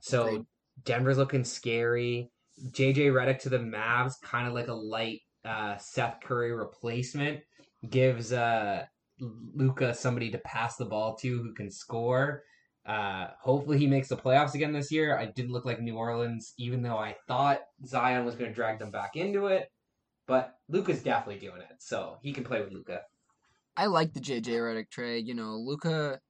[0.00, 0.46] So Agreed.
[0.84, 2.30] Denver's looking scary.
[2.70, 7.40] JJ Redick to the Mavs, kind of like a light uh, Seth Curry replacement,
[7.88, 8.84] gives uh,
[9.20, 12.42] Luka somebody to pass the ball to who can score.
[12.84, 15.16] Uh, hopefully he makes the playoffs again this year.
[15.16, 18.78] I did look like New Orleans, even though I thought Zion was going to drag
[18.78, 19.70] them back into it.
[20.26, 23.02] But Luka's definitely doing it, so he can play with Luka.
[23.76, 25.26] I like the JJ Redick trade.
[25.26, 26.20] You know, Luka,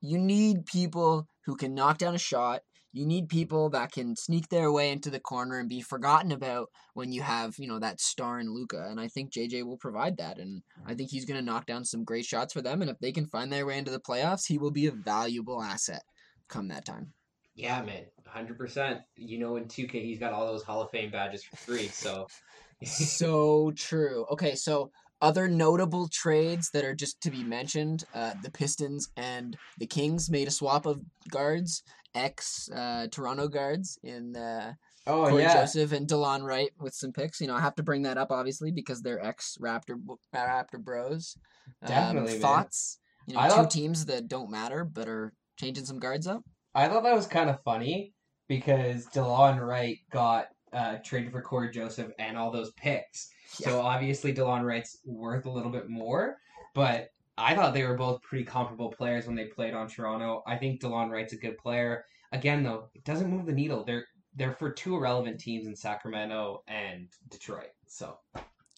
[0.00, 2.62] you need people who can knock down a shot.
[2.92, 6.68] You need people that can sneak their way into the corner and be forgotten about
[6.94, 8.86] when you have, you know, that star in Luka.
[8.90, 10.38] And I think JJ will provide that.
[10.38, 12.82] And I think he's going to knock down some great shots for them.
[12.82, 15.62] And if they can find their way into the playoffs, he will be a valuable
[15.62, 16.02] asset
[16.48, 17.12] come that time.
[17.54, 19.00] Yeah, man, hundred percent.
[19.16, 21.88] You know, in two K, he's got all those Hall of Fame badges for free.
[21.88, 22.26] So,
[22.84, 24.26] so true.
[24.30, 29.56] Okay, so other notable trades that are just to be mentioned: uh, the Pistons and
[29.78, 31.82] the Kings made a swap of guards,
[32.14, 34.74] ex uh, Toronto guards in uh,
[35.06, 37.40] oh Cory Joseph and Delon Wright with some picks.
[37.40, 39.96] You know, I have to bring that up obviously because they're ex Raptor
[40.34, 41.36] Raptor Bros.
[41.82, 42.40] Um, Definitely, man.
[42.40, 42.98] thoughts.
[43.26, 46.42] You know, I two thought- teams that don't matter but are changing some guards up.
[46.74, 48.14] I thought that was kind of funny
[48.48, 53.28] because Delon Wright got uh, traded for Cory Joseph and all those picks.
[53.48, 56.36] So obviously Delon Wright's worth a little bit more,
[56.74, 60.42] but I thought they were both pretty comparable players when they played on Toronto.
[60.46, 62.04] I think Delon Wright's a good player.
[62.32, 63.84] Again, though, it doesn't move the needle.
[63.84, 67.70] They're they're for two irrelevant teams in Sacramento and Detroit.
[67.86, 68.16] So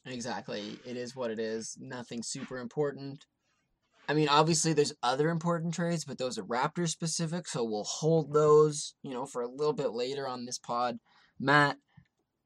[0.07, 0.79] Exactly.
[0.85, 1.77] It is what it is.
[1.81, 3.25] Nothing super important.
[4.07, 8.35] I mean, obviously, there's other important trades, but those are Raptors specific, so we'll hold
[8.35, 10.99] those, you know, for a little bit later on this pod.
[11.41, 11.79] Matt,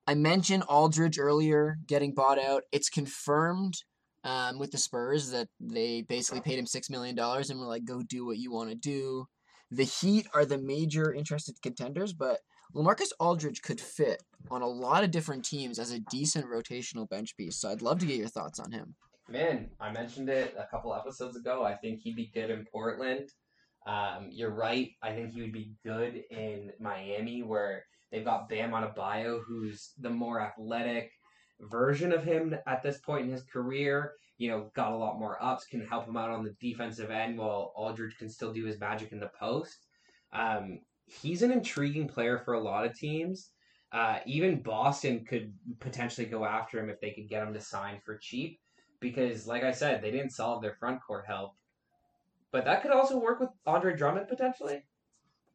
[0.06, 2.62] I mentioned Aldridge earlier getting bought out.
[2.70, 3.82] It's confirmed
[4.28, 8.02] um, with the Spurs that they basically paid him $6 million and were like, go
[8.02, 9.26] do what you want to do.
[9.70, 12.40] The Heat are the major interested contenders, but
[12.74, 17.36] LaMarcus Aldridge could fit on a lot of different teams as a decent rotational bench
[17.38, 17.58] piece.
[17.58, 18.94] So I'd love to get your thoughts on him.
[19.30, 21.64] Man, I mentioned it a couple episodes ago.
[21.64, 23.30] I think he'd be good in Portland.
[23.86, 24.90] Um, you're right.
[25.02, 30.10] I think he would be good in Miami, where they've got Bam Adebayo, who's the
[30.10, 31.10] more athletic
[31.60, 34.14] version of him at this point in his career.
[34.38, 37.38] You know, got a lot more ups, can help him out on the defensive end,
[37.38, 39.86] while Aldridge can still do his magic in the post.
[40.32, 43.50] Um, he's an intriguing player for a lot of teams.
[43.90, 48.00] Uh, even Boston could potentially go after him if they could get him to sign
[48.04, 48.60] for cheap
[49.00, 51.54] because, like I said, they didn't solve their front court help.
[52.50, 54.84] but that could also work with Andre Drummond potentially.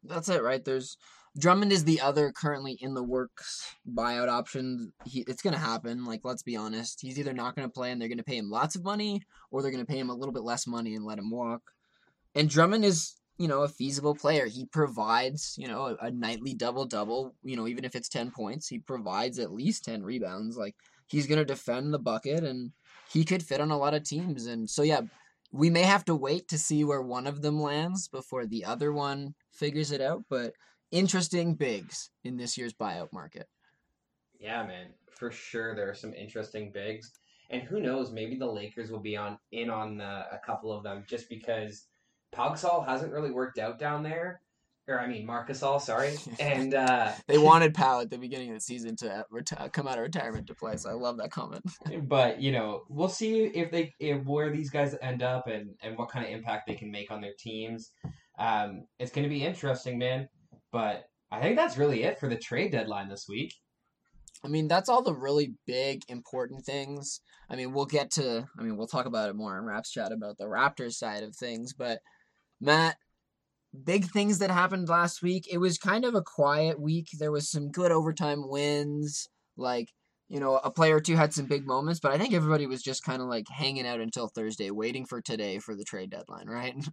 [0.02, 0.64] That's it, right?
[0.64, 0.96] There's
[1.36, 4.92] Drummond is the other currently in the works buyout option.
[5.04, 6.04] He, it's going to happen.
[6.04, 7.00] Like, let's be honest.
[7.00, 9.20] He's either not going to play and they're going to pay him lots of money,
[9.50, 11.62] or they're going to pay him a little bit less money and let him walk.
[12.36, 14.46] And Drummond is, you know, a feasible player.
[14.46, 17.34] He provides, you know, a, a nightly double double.
[17.42, 20.56] You know, even if it's ten points, he provides at least ten rebounds.
[20.56, 20.76] Like,
[21.08, 22.70] he's going to defend the bucket, and
[23.12, 24.46] he could fit on a lot of teams.
[24.46, 25.00] And so, yeah,
[25.50, 28.92] we may have to wait to see where one of them lands before the other
[28.92, 30.22] one figures it out.
[30.30, 30.52] But
[30.94, 33.48] interesting bigs in this year's buyout market.
[34.38, 37.12] Yeah, man, for sure there are some interesting bigs,
[37.50, 40.84] and who knows, maybe the Lakers will be on in on the, a couple of
[40.84, 41.86] them just because
[42.32, 44.40] Gasol hasn't really worked out down there.
[44.86, 48.56] Or I mean, Marc Gasol, sorry, and uh, they wanted Pau at the beginning of
[48.56, 50.76] the season to reti- come out of retirement to play.
[50.76, 51.64] So I love that comment.
[52.02, 55.96] but you know, we'll see if they if where these guys end up and and
[55.96, 57.90] what kind of impact they can make on their teams.
[58.38, 60.28] Um, it's going to be interesting, man.
[60.74, 63.54] But I think that's really it for the trade deadline this week.
[64.44, 67.20] I mean, that's all the really big, important things.
[67.48, 70.10] I mean, we'll get to, I mean, we'll talk about it more in Raps Chat
[70.10, 71.74] about the Raptors side of things.
[71.74, 72.00] But,
[72.60, 72.96] Matt,
[73.84, 75.46] big things that happened last week.
[75.48, 77.06] It was kind of a quiet week.
[77.20, 79.28] There was some good overtime wins.
[79.56, 79.90] Like,
[80.28, 82.82] you know, a player or two had some big moments, but I think everybody was
[82.82, 86.48] just kind of like hanging out until Thursday, waiting for today for the trade deadline,
[86.48, 86.74] right?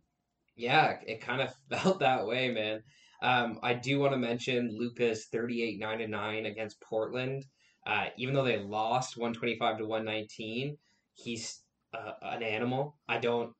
[0.57, 2.83] Yeah, it kind of felt that way, man.
[3.21, 7.45] Um, I do want to mention Luka's 38 9 9 against Portland.
[7.85, 10.77] Uh, even though they lost 125 to 119,
[11.13, 11.61] he's
[11.93, 12.95] uh, an animal.
[13.07, 13.53] I don't,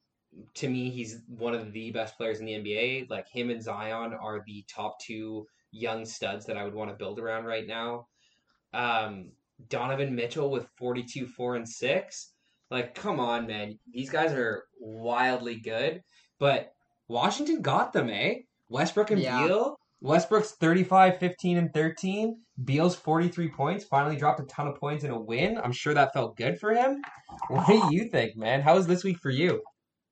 [0.55, 3.09] to me, he's one of the best players in the NBA.
[3.09, 6.95] Like him and Zion are the top two young studs that I would want to
[6.95, 8.07] build around right now.
[8.73, 9.31] Um,
[9.69, 12.33] Donovan Mitchell with 42, 4, and 6.
[12.69, 13.77] Like, come on, man.
[13.91, 16.01] These guys are wildly good.
[16.39, 16.73] But
[17.07, 18.39] Washington got them, eh?
[18.71, 19.45] Westbrook and yeah.
[19.45, 19.75] Beal.
[19.99, 22.37] Westbrook's 35, 15, and 13.
[22.63, 23.83] Beal's 43 points.
[23.85, 25.59] Finally dropped a ton of points in a win.
[25.63, 27.01] I'm sure that felt good for him.
[27.47, 28.61] What do you think, man?
[28.61, 29.61] How was this week for you?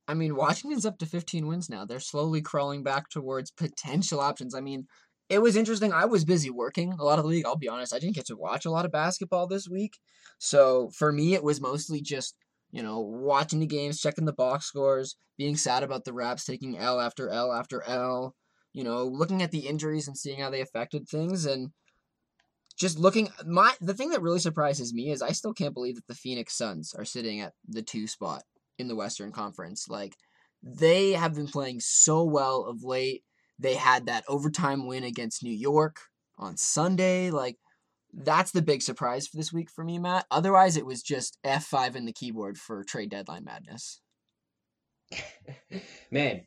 [0.07, 1.83] I mean, Washington's up to 15 wins now.
[1.83, 4.55] They're slowly crawling back towards potential options.
[4.55, 4.87] I mean,
[5.27, 5.91] it was interesting.
[5.91, 7.45] I was busy working a lot of the league.
[7.45, 7.93] I'll be honest.
[7.93, 9.99] I didn't get to watch a lot of basketball this week.
[10.37, 12.35] So for me, it was mostly just
[12.71, 16.77] you know, watching the games, checking the box scores, being sad about the Raps taking
[16.77, 18.35] L after L after L,
[18.73, 21.71] you know, looking at the injuries and seeing how they affected things and
[22.77, 26.07] just looking my the thing that really surprises me is I still can't believe that
[26.07, 28.43] the Phoenix Suns are sitting at the 2 spot
[28.77, 29.87] in the Western Conference.
[29.89, 30.15] Like
[30.63, 33.23] they have been playing so well of late.
[33.59, 35.97] They had that overtime win against New York
[36.37, 37.31] on Sunday.
[37.31, 37.57] Like
[38.13, 40.25] that's the big surprise for this week for me, Matt.
[40.31, 44.01] Otherwise, it was just F5 in the keyboard for trade deadline madness.
[46.11, 46.43] Man,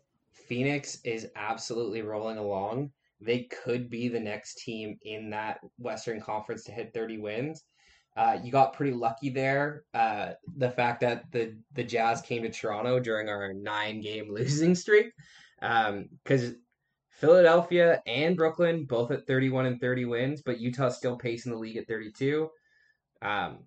[0.52, 2.90] Phoenix is absolutely rolling along.
[3.22, 7.64] They could be the next team in that Western Conference to hit 30 wins.
[8.18, 9.84] Uh, you got pretty lucky there.
[9.94, 14.74] Uh, the fact that the the Jazz came to Toronto during our nine game losing
[14.74, 15.06] streak,
[15.58, 16.56] because um,
[17.08, 21.78] Philadelphia and Brooklyn both at 31 and 30 wins, but Utah's still pacing the league
[21.78, 22.50] at 32.
[23.22, 23.60] Um,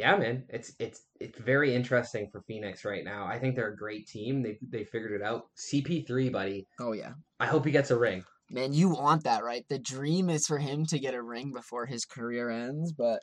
[0.00, 3.26] yeah, man, it's it's it's very interesting for Phoenix right now.
[3.26, 4.42] I think they're a great team.
[4.42, 5.48] They they figured it out.
[5.56, 6.66] CP3, buddy.
[6.80, 7.12] Oh yeah.
[7.38, 8.24] I hope he gets a ring.
[8.50, 9.64] Man, you want that, right?
[9.68, 13.22] The dream is for him to get a ring before his career ends, but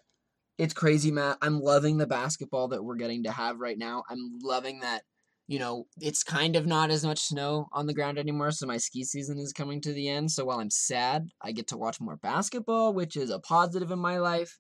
[0.58, 1.38] it's crazy, Matt.
[1.42, 4.04] I'm loving the basketball that we're getting to have right now.
[4.10, 5.02] I'm loving that
[5.48, 8.78] you know, it's kind of not as much snow on the ground anymore, so my
[8.78, 10.30] ski season is coming to the end.
[10.30, 14.00] So while I'm sad, I get to watch more basketball, which is a positive in
[14.00, 14.60] my life.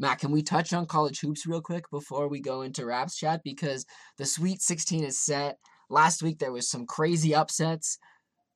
[0.00, 3.42] Matt, can we touch on college hoops real quick before we go into Raps chat?
[3.44, 3.84] Because
[4.16, 5.58] the Sweet 16 is set.
[5.90, 7.98] Last week there was some crazy upsets.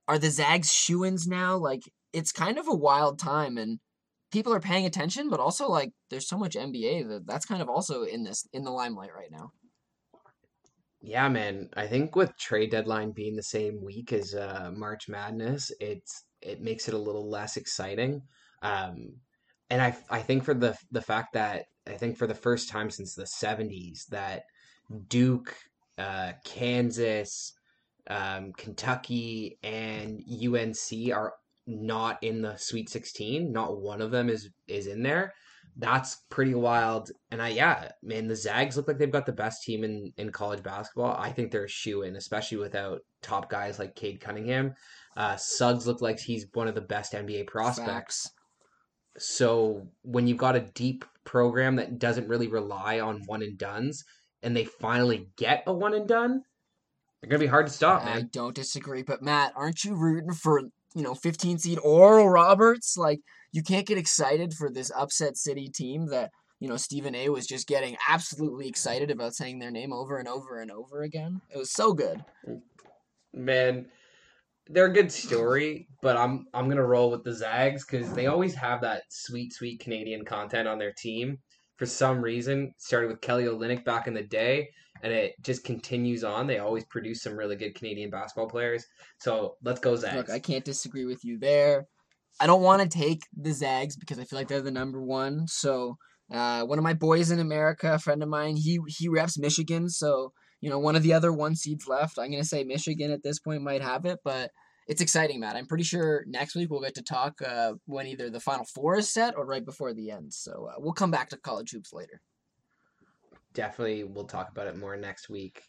[0.09, 1.57] Are the Zags shoe ins now?
[1.57, 1.83] Like,
[2.15, 3.79] it's kind of a wild time, and
[4.33, 7.69] people are paying attention, but also, like, there's so much NBA that that's kind of
[7.69, 9.51] also in this in the limelight right now.
[11.03, 11.69] Yeah, man.
[11.77, 16.63] I think with trade deadline being the same week as uh, March Madness, it's it
[16.63, 18.23] makes it a little less exciting.
[18.63, 19.17] Um,
[19.71, 22.91] and I I think for the the fact that I think for the first time
[22.91, 24.45] since the '70s that
[25.09, 25.55] Duke,
[25.99, 27.53] uh, Kansas,
[28.09, 31.35] um, Kentucky, and UNC are
[31.67, 33.51] not in the Sweet 16.
[33.51, 35.33] Not one of them is is in there
[35.77, 37.11] that's pretty wild.
[37.31, 40.31] And I, yeah, man, the Zags look like they've got the best team in, in
[40.31, 41.17] college basketball.
[41.19, 44.75] I think they're a shoe in, especially without top guys like Cade Cunningham.
[45.17, 48.25] Uh, Suggs looked like he's one of the best NBA prospects.
[48.25, 48.31] Facts.
[49.19, 54.05] So when you've got a deep program that doesn't really rely on one and duns,
[54.43, 56.43] and they finally get a one and done,
[57.21, 58.17] They're gonna be hard to stop, I man.
[58.17, 60.61] I don't disagree, but Matt, aren't you rooting for
[60.95, 62.97] you know 15 seed Oral Roberts?
[62.97, 63.21] Like
[63.53, 67.29] you can't get excited for this upset city team that you know Stephen A.
[67.31, 71.41] was just getting absolutely excited about saying their name over and over and over again.
[71.55, 72.23] It was so good.
[73.33, 73.87] Man,
[74.69, 78.55] they're a good story, but I'm I'm gonna roll with the Zags because they always
[78.55, 81.39] have that sweet, sweet Canadian content on their team.
[81.77, 84.71] For some reason, started with Kelly Olynyk back in the day,
[85.03, 86.47] and it just continues on.
[86.47, 88.87] They always produce some really good Canadian basketball players.
[89.19, 90.17] So let's go Zags.
[90.17, 91.87] Look, I can't disagree with you there.
[92.41, 95.47] I don't want to take the Zags because I feel like they're the number one.
[95.47, 95.99] So
[96.33, 99.89] uh, one of my boys in America, a friend of mine, he he reps Michigan.
[99.91, 100.33] So
[100.65, 102.19] you know, one of the other one seeds left.
[102.19, 104.51] I'm gonna say Michigan at this point might have it, but
[104.89, 105.57] it's exciting, Matt.
[105.57, 108.97] I'm pretty sure next week we'll get to talk uh, when either the final four
[108.97, 110.33] is set or right before the end.
[110.33, 112.19] So uh, we'll come back to college hoops later.
[113.53, 115.61] Definitely, we'll talk about it more next week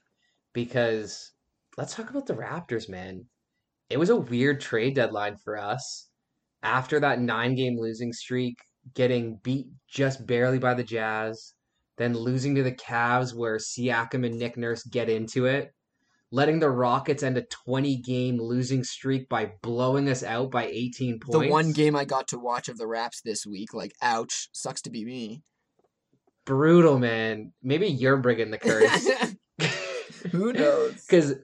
[0.54, 1.34] because
[1.76, 3.26] let's talk about the Raptors, man.
[3.90, 6.08] It was a weird trade deadline for us
[6.64, 8.60] after that nine game losing streak,
[8.94, 11.54] getting beat just barely by the Jazz,
[11.98, 15.74] then losing to the Cavs where Siakam and Nick Nurse get into it,
[16.32, 21.20] letting the Rockets end a 20 game losing streak by blowing us out by 18
[21.20, 21.46] points.
[21.46, 24.82] The one game I got to watch of the Raps this week, like, ouch, sucks
[24.84, 25.42] to be me.
[26.46, 27.54] Brutal, man.
[27.64, 29.10] Maybe you're bringing the curse.
[30.32, 31.06] Who knows?
[31.06, 31.36] Because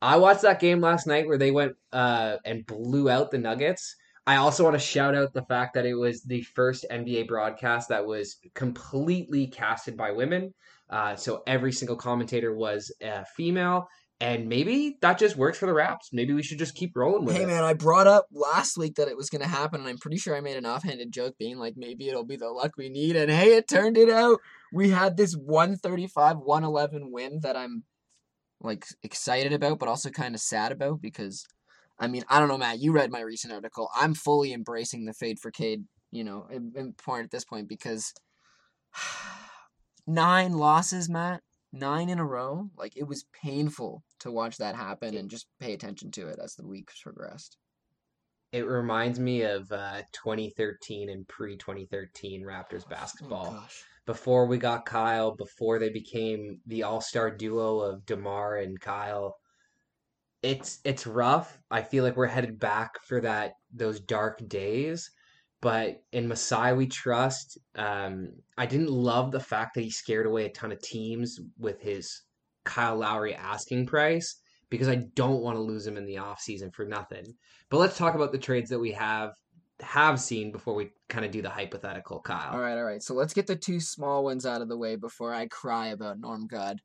[0.00, 3.96] I watched that game last night where they went uh, and blew out the Nuggets.
[4.26, 7.90] I also want to shout out the fact that it was the first NBA broadcast
[7.90, 10.54] that was completely casted by women.
[10.88, 13.88] Uh, so every single commentator was a female.
[14.20, 16.10] And maybe that just works for the Raps.
[16.12, 17.48] Maybe we should just keep rolling with Hey it.
[17.48, 20.16] Hey, man, I brought up last week that it was gonna happen, and I'm pretty
[20.18, 23.16] sure I made an offhanded joke being like, maybe it'll be the luck we need,
[23.16, 24.38] and hey, it turned it out.
[24.72, 27.82] We had this 135, 111 win that I'm
[28.60, 31.44] like excited about, but also kind of sad about because,
[31.98, 32.80] I mean, I don't know, Matt.
[32.80, 33.88] You read my recent article.
[33.94, 35.84] I'm fully embracing the fade for Cade.
[36.10, 38.12] You know, in, in at this point because
[40.06, 41.42] nine losses, Matt,
[41.72, 42.70] nine in a row.
[42.76, 46.54] Like it was painful to watch that happen and just pay attention to it as
[46.54, 47.56] the weeks progressed.
[48.52, 53.50] It reminds me of uh, 2013 and pre 2013 Raptors Oh, basketball.
[53.52, 53.82] gosh.
[54.06, 59.34] before we got Kyle, before they became the all-star duo of DeMar and Kyle.
[60.44, 61.58] It's it's rough.
[61.70, 65.10] I feel like we're headed back for that those dark days.
[65.62, 67.58] But in Masai we trust.
[67.74, 71.80] Um, I didn't love the fact that he scared away a ton of teams with
[71.80, 72.22] his
[72.64, 76.84] Kyle Lowry asking price because I don't want to lose him in the offseason for
[76.84, 77.34] nothing.
[77.70, 79.32] But let's talk about the trades that we have
[79.80, 82.52] have seen before we kind of do the hypothetical Kyle.
[82.52, 83.02] All right, all right.
[83.02, 86.20] So let's get the two small ones out of the way before I cry about
[86.20, 86.80] Norm God.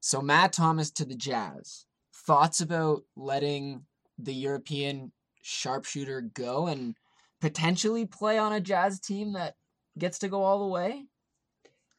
[0.00, 1.86] So Matt Thomas to the Jazz.
[2.26, 3.86] Thoughts about letting
[4.18, 5.12] the European
[5.42, 6.94] sharpshooter go and
[7.40, 9.54] potentially play on a Jazz team that
[9.96, 11.04] gets to go all the way?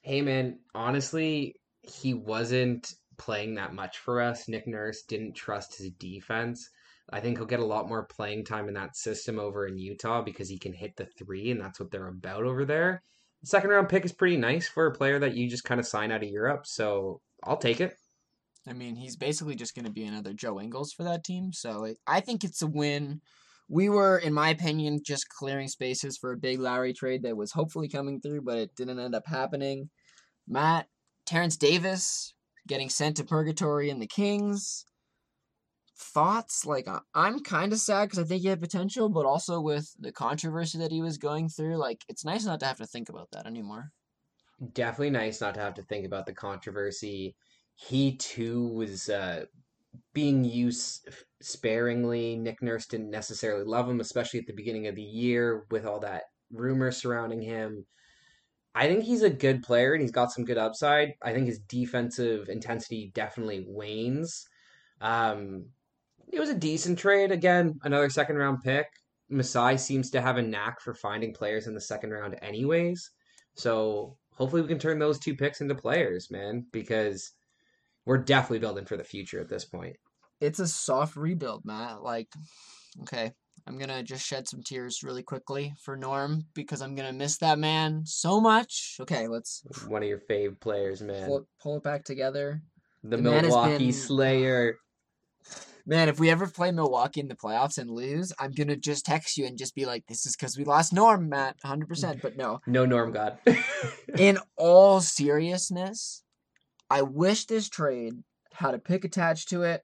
[0.02, 4.48] Hey man, honestly, he wasn't playing that much for us.
[4.48, 6.70] Nick Nurse didn't trust his defense.
[7.12, 10.22] I think he'll get a lot more playing time in that system over in Utah
[10.22, 13.02] because he can hit the three, and that's what they're about over there.
[13.42, 15.88] The second round pick is pretty nice for a player that you just kind of
[15.88, 17.96] sign out of Europe, so I'll take it.
[18.70, 21.52] I mean, he's basically just going to be another Joe Ingles for that team.
[21.52, 23.22] So it, I think it's a win.
[23.68, 27.52] We were, in my opinion, just clearing spaces for a big Lowry trade that was
[27.52, 29.90] hopefully coming through, but it didn't end up happening.
[30.48, 30.88] Matt,
[31.26, 32.34] Terrence Davis
[32.68, 34.86] getting sent to purgatory in the Kings.
[35.98, 36.66] Thoughts?
[36.66, 40.12] Like, I'm kind of sad because I think he had potential, but also with the
[40.12, 43.30] controversy that he was going through, like, it's nice not to have to think about
[43.32, 43.92] that anymore.
[44.74, 47.36] Definitely nice not to have to think about the controversy.
[47.88, 49.46] He too was uh,
[50.14, 51.08] being used
[51.42, 52.36] sparingly.
[52.36, 56.02] Nick Nurse didn't necessarily love him, especially at the beginning of the year with all
[56.02, 57.86] that rumor surrounding him.
[58.76, 61.14] I think he's a good player and he's got some good upside.
[61.24, 64.46] I think his defensive intensity definitely wanes.
[65.00, 65.66] Um,
[66.32, 67.32] it was a decent trade.
[67.32, 68.88] Again, another second round pick.
[69.30, 73.10] Masai seems to have a knack for finding players in the second round, anyways.
[73.56, 77.32] So hopefully we can turn those two picks into players, man, because
[78.06, 79.96] we're definitely building for the future at this point.
[80.42, 82.02] it's a soft rebuild, Matt.
[82.02, 82.28] Like,
[83.02, 83.32] okay,
[83.68, 87.60] I'm gonna just shed some tears really quickly for Norm because I'm gonna miss that
[87.60, 88.96] man so much.
[89.02, 91.28] Okay, let's One of your fave players, man.
[91.28, 92.62] pull, pull it back together.
[93.04, 94.78] the the Milwaukee been- Slayer.
[95.86, 99.38] Man, if we ever play Milwaukee in the playoffs and lose, I'm gonna just text
[99.38, 102.38] you and just be like, "This is because we lost Norm, Matt, 100." percent But
[102.38, 103.40] no, No Norm God.
[104.18, 106.24] in all seriousness,
[106.90, 108.24] I wish this trade
[108.54, 109.84] had a pick attached to it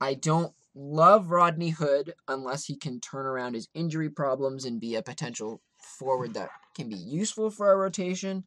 [0.00, 4.94] I don't love Rodney Hood unless he can turn around his injury problems and be
[4.94, 5.60] a potential
[5.98, 8.44] forward that can be useful for our rotation.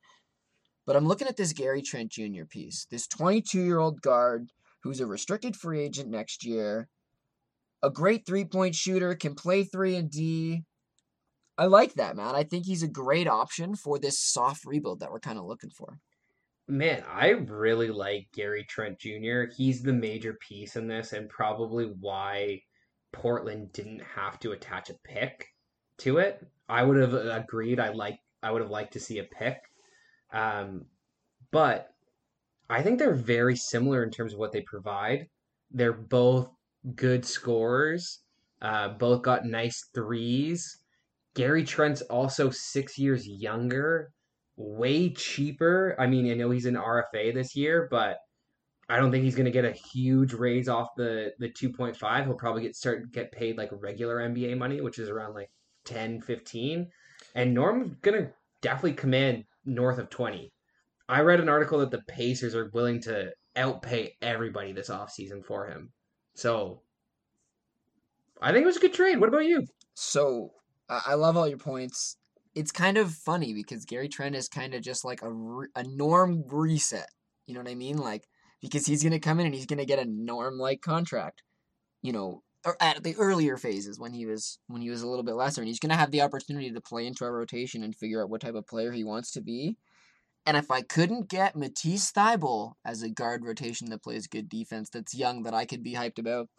[0.85, 2.45] But I'm looking at this Gary Trent Jr.
[2.49, 2.87] piece.
[2.89, 4.49] This 22 year old guard
[4.81, 6.89] who's a restricted free agent next year,
[7.83, 10.63] a great three point shooter, can play 3 and D.
[11.55, 12.33] I like that, man.
[12.33, 15.69] I think he's a great option for this soft rebuild that we're kind of looking
[15.69, 15.99] for.
[16.67, 19.43] Man, I really like Gary Trent Jr.
[19.55, 22.61] He's the major piece in this and probably why
[23.11, 25.47] Portland didn't have to attach a pick
[25.99, 26.45] to it.
[26.69, 27.79] I would have agreed.
[27.79, 29.57] I like I would have liked to see a pick.
[30.31, 30.85] Um,
[31.51, 31.93] but
[32.69, 35.27] I think they're very similar in terms of what they provide.
[35.71, 36.49] They're both
[36.95, 38.19] good scorers.
[38.61, 40.79] Uh, both got nice threes.
[41.35, 44.11] Gary Trent's also six years younger,
[44.55, 45.95] way cheaper.
[45.99, 48.17] I mean, I know he's an RFA this year, but
[48.89, 52.25] I don't think he's going to get a huge raise off the the 2.5.
[52.25, 55.49] He'll probably get start get paid like regular NBA money, which is around like
[55.85, 56.87] 10, 15.
[57.35, 58.31] And Norm's going to
[58.61, 60.51] definitely command north of 20.
[61.09, 65.67] I read an article that the Pacers are willing to outpay everybody this offseason for
[65.67, 65.91] him.
[66.35, 66.81] So
[68.41, 69.19] I think it was a good trade.
[69.19, 69.65] What about you?
[69.93, 70.51] So
[70.89, 72.17] I love all your points.
[72.55, 75.31] It's kind of funny because Gary Trent is kind of just like a,
[75.75, 77.09] a norm reset.
[77.47, 77.97] You know what I mean?
[77.97, 78.27] Like,
[78.61, 81.41] because he's going to come in and he's going to get a norm like contract.
[82.01, 85.23] You know, or at the earlier phases when he was when he was a little
[85.23, 87.95] bit lesser and he's going to have the opportunity to play into our rotation and
[87.95, 89.77] figure out what type of player he wants to be
[90.45, 94.89] and if I couldn't get Matisse Thybulle as a guard rotation that plays good defense,
[94.89, 96.49] that's young, that I could be hyped about,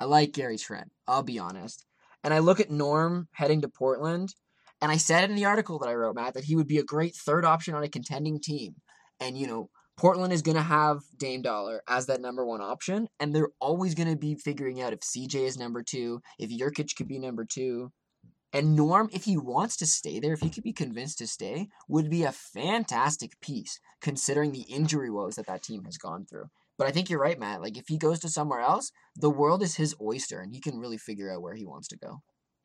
[0.00, 0.90] I like Gary Trent.
[1.06, 1.84] I'll be honest.
[2.24, 4.34] And I look at Norm heading to Portland,
[4.80, 6.84] and I said in the article that I wrote, Matt, that he would be a
[6.84, 8.74] great third option on a contending team.
[9.20, 13.06] And, you know, Portland is going to have Dame Dollar as that number one option,
[13.20, 16.96] and they're always going to be figuring out if CJ is number two, if Nurkic
[16.96, 17.92] could be number two.
[18.52, 21.68] And Norm, if he wants to stay there, if he could be convinced to stay,
[21.88, 26.46] would be a fantastic piece considering the injury woes that that team has gone through.
[26.76, 27.62] But I think you're right, Matt.
[27.62, 30.78] Like if he goes to somewhere else, the world is his oyster, and he can
[30.78, 32.20] really figure out where he wants to go.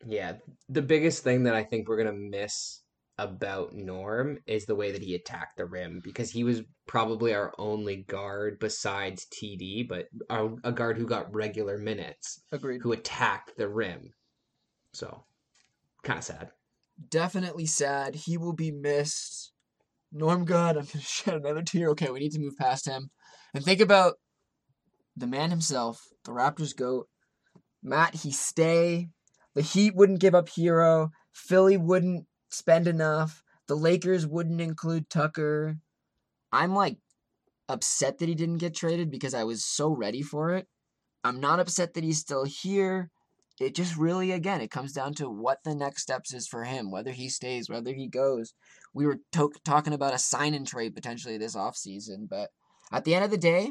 [0.06, 0.34] Yeah,
[0.70, 2.82] the biggest thing that I think we're gonna miss
[3.20, 7.54] about Norm is the way that he attacked the rim because he was probably our
[7.58, 12.42] only guard besides TD, but a, a guard who got regular minutes.
[12.52, 12.82] Agreed.
[12.82, 14.14] Who attacked the rim.
[14.94, 15.26] So
[16.04, 16.52] kind of sad.
[17.10, 18.16] Definitely sad.
[18.16, 19.52] He will be missed.
[20.12, 21.90] Norm God, I'm gonna shed another tear.
[21.90, 23.10] Okay, we need to move past him.
[23.54, 24.16] And think about
[25.16, 27.08] the man himself, the Raptors GOAT.
[27.84, 29.10] Matt, he stay.
[29.60, 31.10] The Heat wouldn't give up Herro.
[31.34, 33.44] Philly wouldn't spend enough.
[33.68, 35.80] The Lakers wouldn't include Tucker.
[36.50, 36.96] I'm like
[37.68, 40.66] upset that he didn't get traded because I was so ready for it.
[41.26, 43.12] I'm not upset that he's still here
[43.60, 46.90] it just really again it comes down to what the next steps is for him
[46.90, 48.54] whether he stays whether he goes
[48.94, 52.52] we were to- talking about a sign and trade potentially this offseason but
[52.94, 53.70] at the end of the day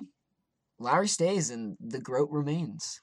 [0.78, 3.00] lowry stays and the growth remains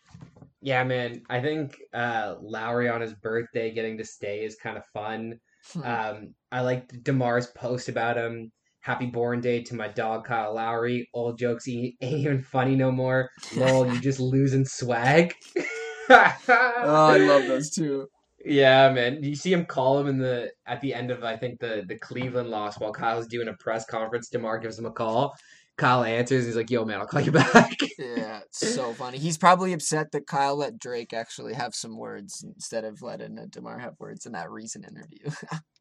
[0.65, 4.85] yeah man i think uh, lowry on his birthday getting to stay is kind of
[4.87, 5.39] fun
[5.71, 5.83] hmm.
[5.83, 8.51] um, i like demar's post about him
[8.85, 11.09] happy born day to my dog Kyle Lowry.
[11.11, 13.31] Old jokes ain't even funny no more.
[13.55, 15.33] Lol, you just losing swag.
[16.07, 16.35] oh,
[16.87, 18.07] I love those too.
[18.45, 19.23] Yeah, man.
[19.23, 21.97] You see him call him in the at the end of I think the the
[21.97, 24.29] Cleveland loss while Kyle's doing a press conference.
[24.29, 25.33] DeMar gives him a call.
[25.77, 26.45] Kyle answers.
[26.45, 29.17] He's like, "Yo, man, I'll call you back." yeah, it's so funny.
[29.17, 33.79] He's probably upset that Kyle let Drake actually have some words instead of letting DeMar
[33.79, 35.29] have words in that recent interview.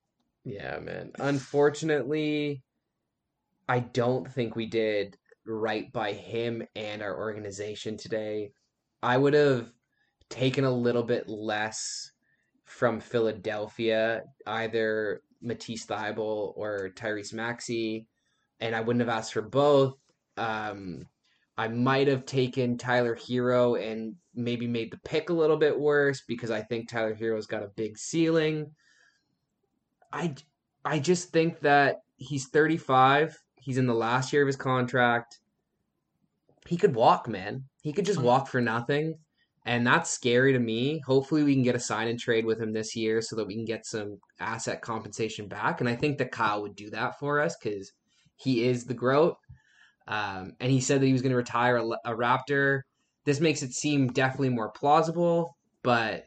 [0.44, 1.12] yeah, man.
[1.18, 2.62] Unfortunately,
[3.68, 5.16] I don't think we did
[5.46, 8.52] right by him and our organization today.
[9.02, 9.70] I would have
[10.30, 12.10] taken a little bit less
[12.64, 18.08] from Philadelphia, either Matisse Thybulle or Tyrese Maxey,
[18.64, 19.94] and I wouldn't have asked for both.
[20.36, 21.06] Um,
[21.56, 26.22] I might have taken Tyler Herro and maybe made the pick a little bit worse
[26.26, 28.72] because I think Tyler Herro's got a big ceiling.
[30.12, 30.34] I
[30.84, 33.36] I just think that he's 35.
[33.56, 35.38] He's in the last year of his contract.
[36.66, 37.64] He could walk, man.
[37.82, 39.18] He could just walk for nothing
[39.66, 40.98] and that's scary to me.
[41.06, 43.54] Hopefully, we can get a sign and trade with him this year so that we
[43.54, 45.80] can get some asset compensation back.
[45.80, 47.92] And I think that Kyle would do that for us because
[48.36, 49.36] he is the GOAT.
[50.06, 52.80] Um, and he said that he was going to retire a, a Raptor.
[53.24, 56.24] This makes it seem definitely more plausible, but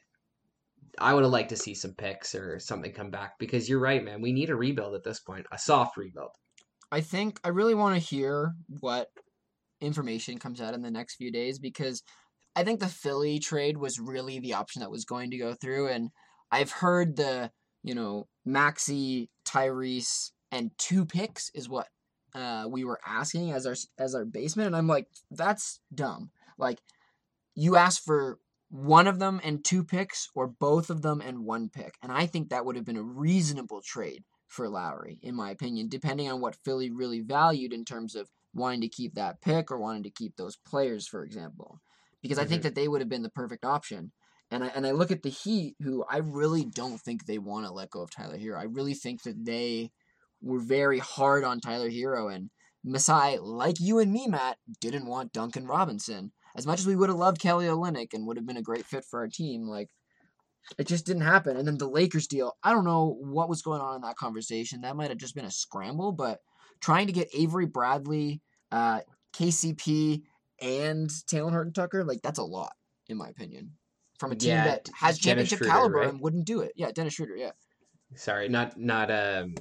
[0.98, 4.04] I would have liked to see some picks or something come back because you're right,
[4.04, 4.22] man.
[4.22, 6.32] We need a rebuild at this point, a soft rebuild.
[6.92, 9.10] I think I really want to hear what
[9.80, 12.02] information comes out in the next few days because
[12.56, 15.90] I think the Philly trade was really the option that was going to go through,
[15.90, 16.10] and
[16.52, 17.52] I've heard the
[17.84, 21.88] you know Maxey, Tyrese, and two picks is what
[22.38, 23.76] uh, we were asking as our
[24.06, 26.30] as our basement, and I'm like, that's dumb.
[26.58, 26.80] Like,
[27.56, 31.70] you asked for one of them and two picks, or both of them and one
[31.70, 35.52] pick, and I think that would have been a reasonable trade for Lowry, in my
[35.52, 39.72] opinion, depending on what Philly really valued in terms of wanting to keep that pick
[39.72, 41.80] or wanting to keep those players, for example,
[42.22, 42.68] because I think Mm-hmm.
[42.68, 44.12] that they would have been the perfect option.
[44.50, 47.66] And I and I look at the Heat, who I really don't think they want
[47.66, 48.58] to let go of Tyler here.
[48.58, 49.92] I really think that they
[50.42, 52.50] were very hard on Tyler Herro and
[52.84, 56.32] Masai, like you and me, Matt, didn't want Duncan Robinson.
[56.56, 58.86] As much as we would have loved Kelly Olynyk and would have been a great
[58.86, 59.90] fit for our team, like
[60.78, 61.58] it just didn't happen.
[61.58, 64.82] And then the Lakers deal, I don't know what was going on in that conversation.
[64.82, 66.40] That might have just been a scramble, but
[66.82, 69.02] trying to get Avery Bradley, uh,
[69.34, 70.24] KCP,
[70.62, 72.74] and Talen Horton Tucker, like that's a lot,
[73.08, 73.74] in my opinion.
[74.20, 76.10] From a team Yeah, that has championship Schroeder, caliber right?
[76.10, 76.72] and wouldn't do it.
[76.76, 77.52] Yeah, Dennis Schroeder, yeah.
[78.16, 79.54] Sorry, not not um.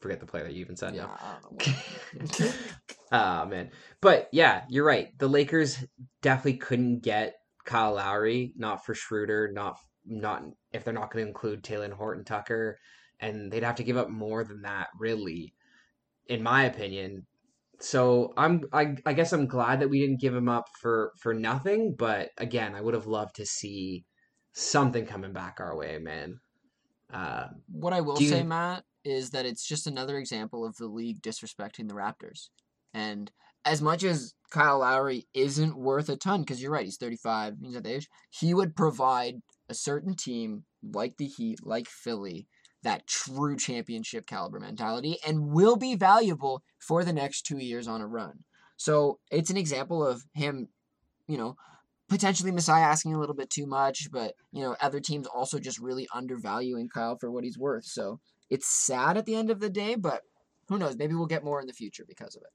[0.00, 0.94] Forget the player that you even said.
[0.94, 1.16] Yeah, now.
[1.20, 2.48] I don't know.
[3.12, 3.70] Ah man,
[4.00, 5.08] but yeah, you're right.
[5.18, 5.84] The Lakers
[6.22, 7.34] definitely couldn't get
[7.64, 9.76] Kyle Lowry, not for Schroeder, not
[10.06, 12.78] not if they're not going to include Talen Horton Tucker,
[13.18, 15.52] and they'd have to give up more than that, really,
[16.28, 17.26] in my opinion.
[17.80, 21.34] So I'm I, I guess I'm glad that we didn't give him up for for
[21.34, 24.04] nothing, but again, I would have loved to see
[24.52, 26.38] something coming back our way, man.
[27.12, 30.86] Uh, What I will you- say, Matt, is that it's just another example of the
[30.86, 32.48] league disrespecting the Raptors.
[32.92, 33.30] And
[33.64, 37.76] as much as Kyle Lowry isn't worth a ton, because you're right, he's 35, he's
[37.76, 39.36] at the age, he would provide
[39.68, 42.46] a certain team like the Heat, like Philly,
[42.82, 48.00] that true championship caliber mentality and will be valuable for the next two years on
[48.00, 48.44] a run.
[48.76, 50.68] So it's an example of him,
[51.26, 51.56] you know,
[52.10, 55.78] potentially Masai asking a little bit too much, but you know, other teams also just
[55.78, 57.86] really undervaluing Kyle for what he's worth.
[57.86, 60.22] So it's sad at the end of the day, but
[60.68, 60.96] who knows?
[60.98, 62.50] Maybe we'll get more in the future because of it.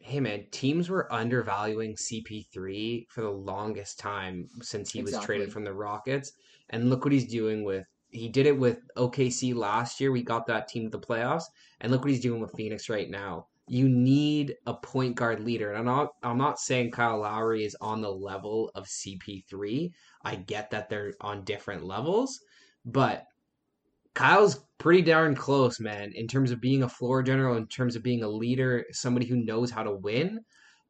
[0.00, 5.64] hey man, teams were undervaluing CP3 for the longest time since he was traded from
[5.64, 6.32] the Rockets.
[6.70, 10.12] And look what he's doing with he did it with OKC last year.
[10.12, 11.44] We got that team to the playoffs.
[11.80, 13.48] And look what he's doing with Phoenix right now.
[13.66, 15.70] You need a point guard leader.
[15.70, 19.90] And I'm not I'm not saying Kyle Lowry is on the level of CP3.
[20.22, 22.38] I get that they're on different levels,
[22.84, 23.24] but
[24.14, 28.02] Kyle's pretty darn close, man, in terms of being a floor general, in terms of
[28.02, 30.40] being a leader, somebody who knows how to win.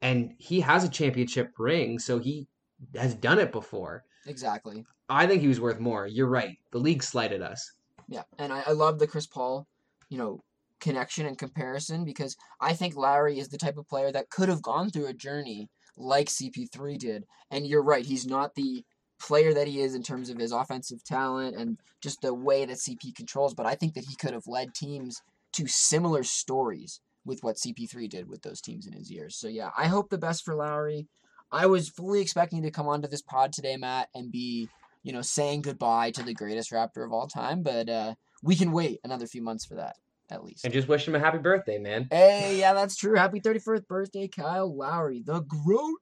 [0.02, 2.46] And he has a championship ring, so he
[2.94, 4.04] has done it before.
[4.26, 4.84] Exactly.
[5.08, 6.06] I think he was worth more.
[6.06, 6.56] You're right.
[6.72, 7.72] The league slighted us.
[8.08, 9.66] Yeah, and I, I love the Chris Paul,
[10.10, 10.42] you know,
[10.84, 14.62] connection and comparison because I think Lowry is the type of player that could have
[14.62, 17.24] gone through a journey like CP3 did.
[17.50, 18.84] And you're right, he's not the
[19.18, 22.76] player that he is in terms of his offensive talent and just the way that
[22.76, 25.22] CP controls, but I think that he could have led teams
[25.54, 29.36] to similar stories with what CP3 did with those teams in his years.
[29.36, 31.06] So yeah, I hope the best for Lowry.
[31.50, 34.68] I was fully expecting to come onto this pod today, Matt, and be
[35.04, 38.72] you know, saying goodbye to the greatest Raptor of all time, but uh, we can
[38.72, 39.96] wait another few months for that,
[40.30, 40.64] at least.
[40.64, 42.08] And just wish him a happy birthday, man.
[42.10, 43.16] Hey, yeah, that's true.
[43.16, 45.98] Happy 31st birthday, Kyle Lowry, the GROAT.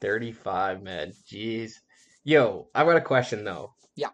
[0.00, 1.12] 35, man.
[1.30, 1.72] Jeez.
[2.24, 3.72] Yo, I've got a question, though.
[3.96, 4.10] Yeah.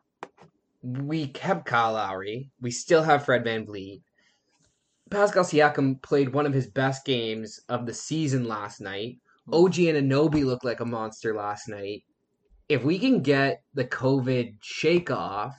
[0.82, 2.50] We kept Kyle Lowry.
[2.60, 4.02] We still have Fred VanVleet.
[5.10, 9.18] Pascal Siakam played one of his best games of the season last night.
[9.48, 9.54] Mm-hmm.
[9.54, 12.04] OG Anunoby looked like a monster last night.
[12.68, 15.54] If we can get the COVID shake off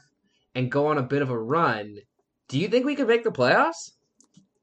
[0.56, 1.98] and go on a bit of a run,
[2.48, 3.92] do you think we could make the playoffs?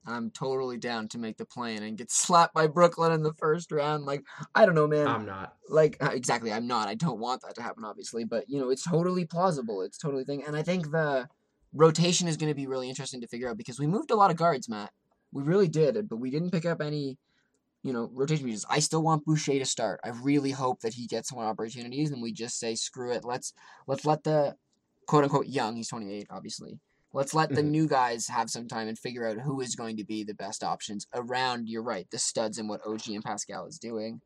[0.04, 3.70] I'm totally down to make the plan and get slapped by Brooklyn in the first
[3.70, 4.04] round.
[4.04, 4.24] Like,
[4.54, 5.06] I don't know, man.
[5.06, 5.54] I'm not.
[5.68, 8.68] like uh, exactly i'm not i don't want that to happen obviously but you know
[8.70, 11.26] it's totally plausible it's totally thing and i think the
[11.72, 14.30] rotation is going to be really interesting to figure out because we moved a lot
[14.30, 14.90] of guards matt
[15.32, 17.16] we really did but we didn't pick up any
[17.82, 21.06] you know rotation pieces i still want boucher to start i really hope that he
[21.06, 23.54] gets more opportunities and we just say screw it let's
[23.86, 24.54] let's let the
[25.06, 26.78] quote unquote young he's 28 obviously
[27.12, 27.70] let's let the Mhm.
[27.70, 30.64] new guys have some time and figure out who is going to be the best
[30.64, 34.20] options around you're right the studs and what og and pascal is doing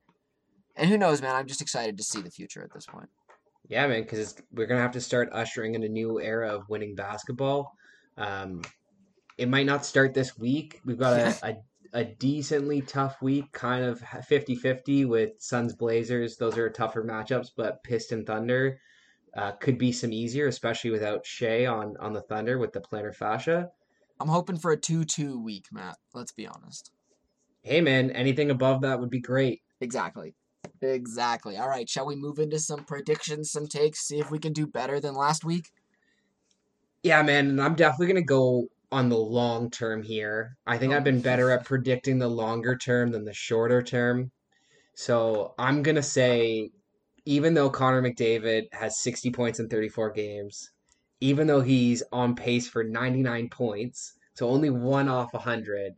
[0.77, 1.35] and who knows, man?
[1.35, 3.09] I'm just excited to see the future at this point.
[3.69, 6.95] Yeah, man, because we're gonna have to start ushering in a new era of winning
[6.95, 7.73] basketball.
[8.17, 8.63] Um,
[9.39, 10.81] it might not start this week.
[10.85, 11.35] We've got a,
[11.95, 16.37] a, a decently tough week, kind of 50-50 with Suns Blazers.
[16.37, 18.79] Those are tougher matchups, but Piston Thunder
[19.37, 23.15] uh, could be some easier, especially without Shai on on the Thunder with the plantar
[23.15, 23.71] fascia.
[24.19, 25.97] I'm hoping for a 2 2 week, Matt.
[26.15, 26.91] Let's be honest.
[27.63, 29.61] Hey, man, anything above that would be great.
[29.81, 30.35] Exactly.
[30.81, 31.57] Exactly.
[31.57, 34.67] All right, shall we move into some predictions, some takes, see if we can do
[34.67, 35.71] better than last week?
[37.03, 40.57] Yeah, man, and I'm definitely gonna go on the long term here.
[40.67, 40.97] I think Oh.
[40.97, 44.31] I've been better at predicting the longer term than the shorter term.
[44.95, 46.71] So I'm gonna say,
[47.27, 50.71] even though Connor McDavid has 60 points in 34 games,
[51.21, 55.95] even though he's on pace for 99 points, so only one off 100,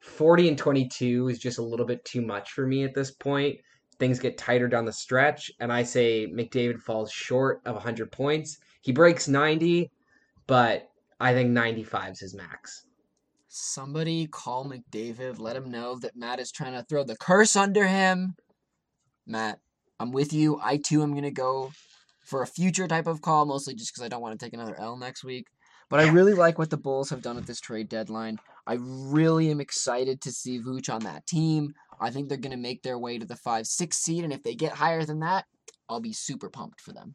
[0.00, 3.58] 40 and 22 is just a little bit too much for me at this point.
[3.98, 8.58] Things get tighter down the stretch, and I say McDavid falls short of 100 points.
[8.80, 9.90] He breaks 90,
[10.46, 10.88] but
[11.20, 12.86] I think 95 is his max.
[13.48, 15.38] Somebody call McDavid.
[15.38, 18.34] Let him know that Matt is trying to throw the curse under him.
[19.26, 19.60] Matt,
[20.02, 20.58] I'm with you.
[20.60, 21.70] I too am going to go
[22.24, 24.74] for a future type of call, mostly just because I don't want to take another
[24.76, 25.46] L next week.
[25.88, 28.38] But I really like what the Bulls have done at this trade deadline.
[28.66, 31.74] I really am excited to see Vooch on that team.
[32.00, 34.42] I think they're going to make their way to the 5 6 seed, and if
[34.42, 35.44] they get higher than that,
[35.88, 37.12] I'll be super pumped for them.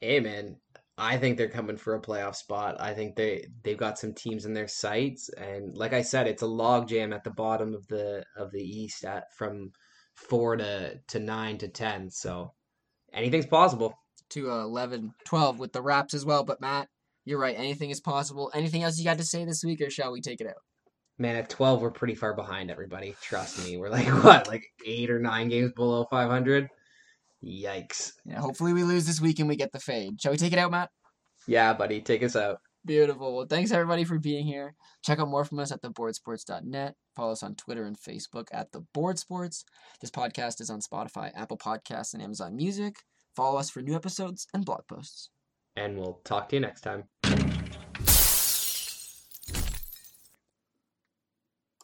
[0.00, 0.56] Hey man,
[0.98, 2.80] I think they're coming for a playoff spot.
[2.80, 6.42] I think they they've got some teams in their sights, and like I said, it's
[6.42, 9.70] a logjam at the bottom of the of the East at from
[10.28, 12.10] four to to nine to ten.
[12.10, 12.52] So
[13.12, 13.94] anything's possible.
[14.30, 16.44] To uh, 11, 12 with the Raps as well.
[16.44, 16.86] But Matt,
[17.24, 17.56] you're right.
[17.58, 18.50] Anything is possible.
[18.54, 20.62] Anything else you got to say this week, or shall we take it out?
[21.18, 23.14] Man, at twelve, we're pretty far behind everybody.
[23.20, 26.68] Trust me, we're like what, like eight or nine games below five hundred.
[27.44, 28.12] Yikes!
[28.24, 30.20] Yeah, hopefully we lose this week and we get the fade.
[30.20, 30.90] Shall we take it out, Matt?
[31.46, 32.58] Yeah, buddy, take us out.
[32.84, 33.36] Beautiful.
[33.36, 34.74] Well, thanks everybody for being here.
[35.04, 36.94] Check out more from us at theboardsports.net.
[37.14, 39.64] Follow us on Twitter and Facebook at The Board Sports.
[40.00, 42.96] This podcast is on Spotify, Apple Podcasts, and Amazon Music.
[43.36, 45.28] Follow us for new episodes and blog posts.
[45.76, 47.04] And we'll talk to you next time.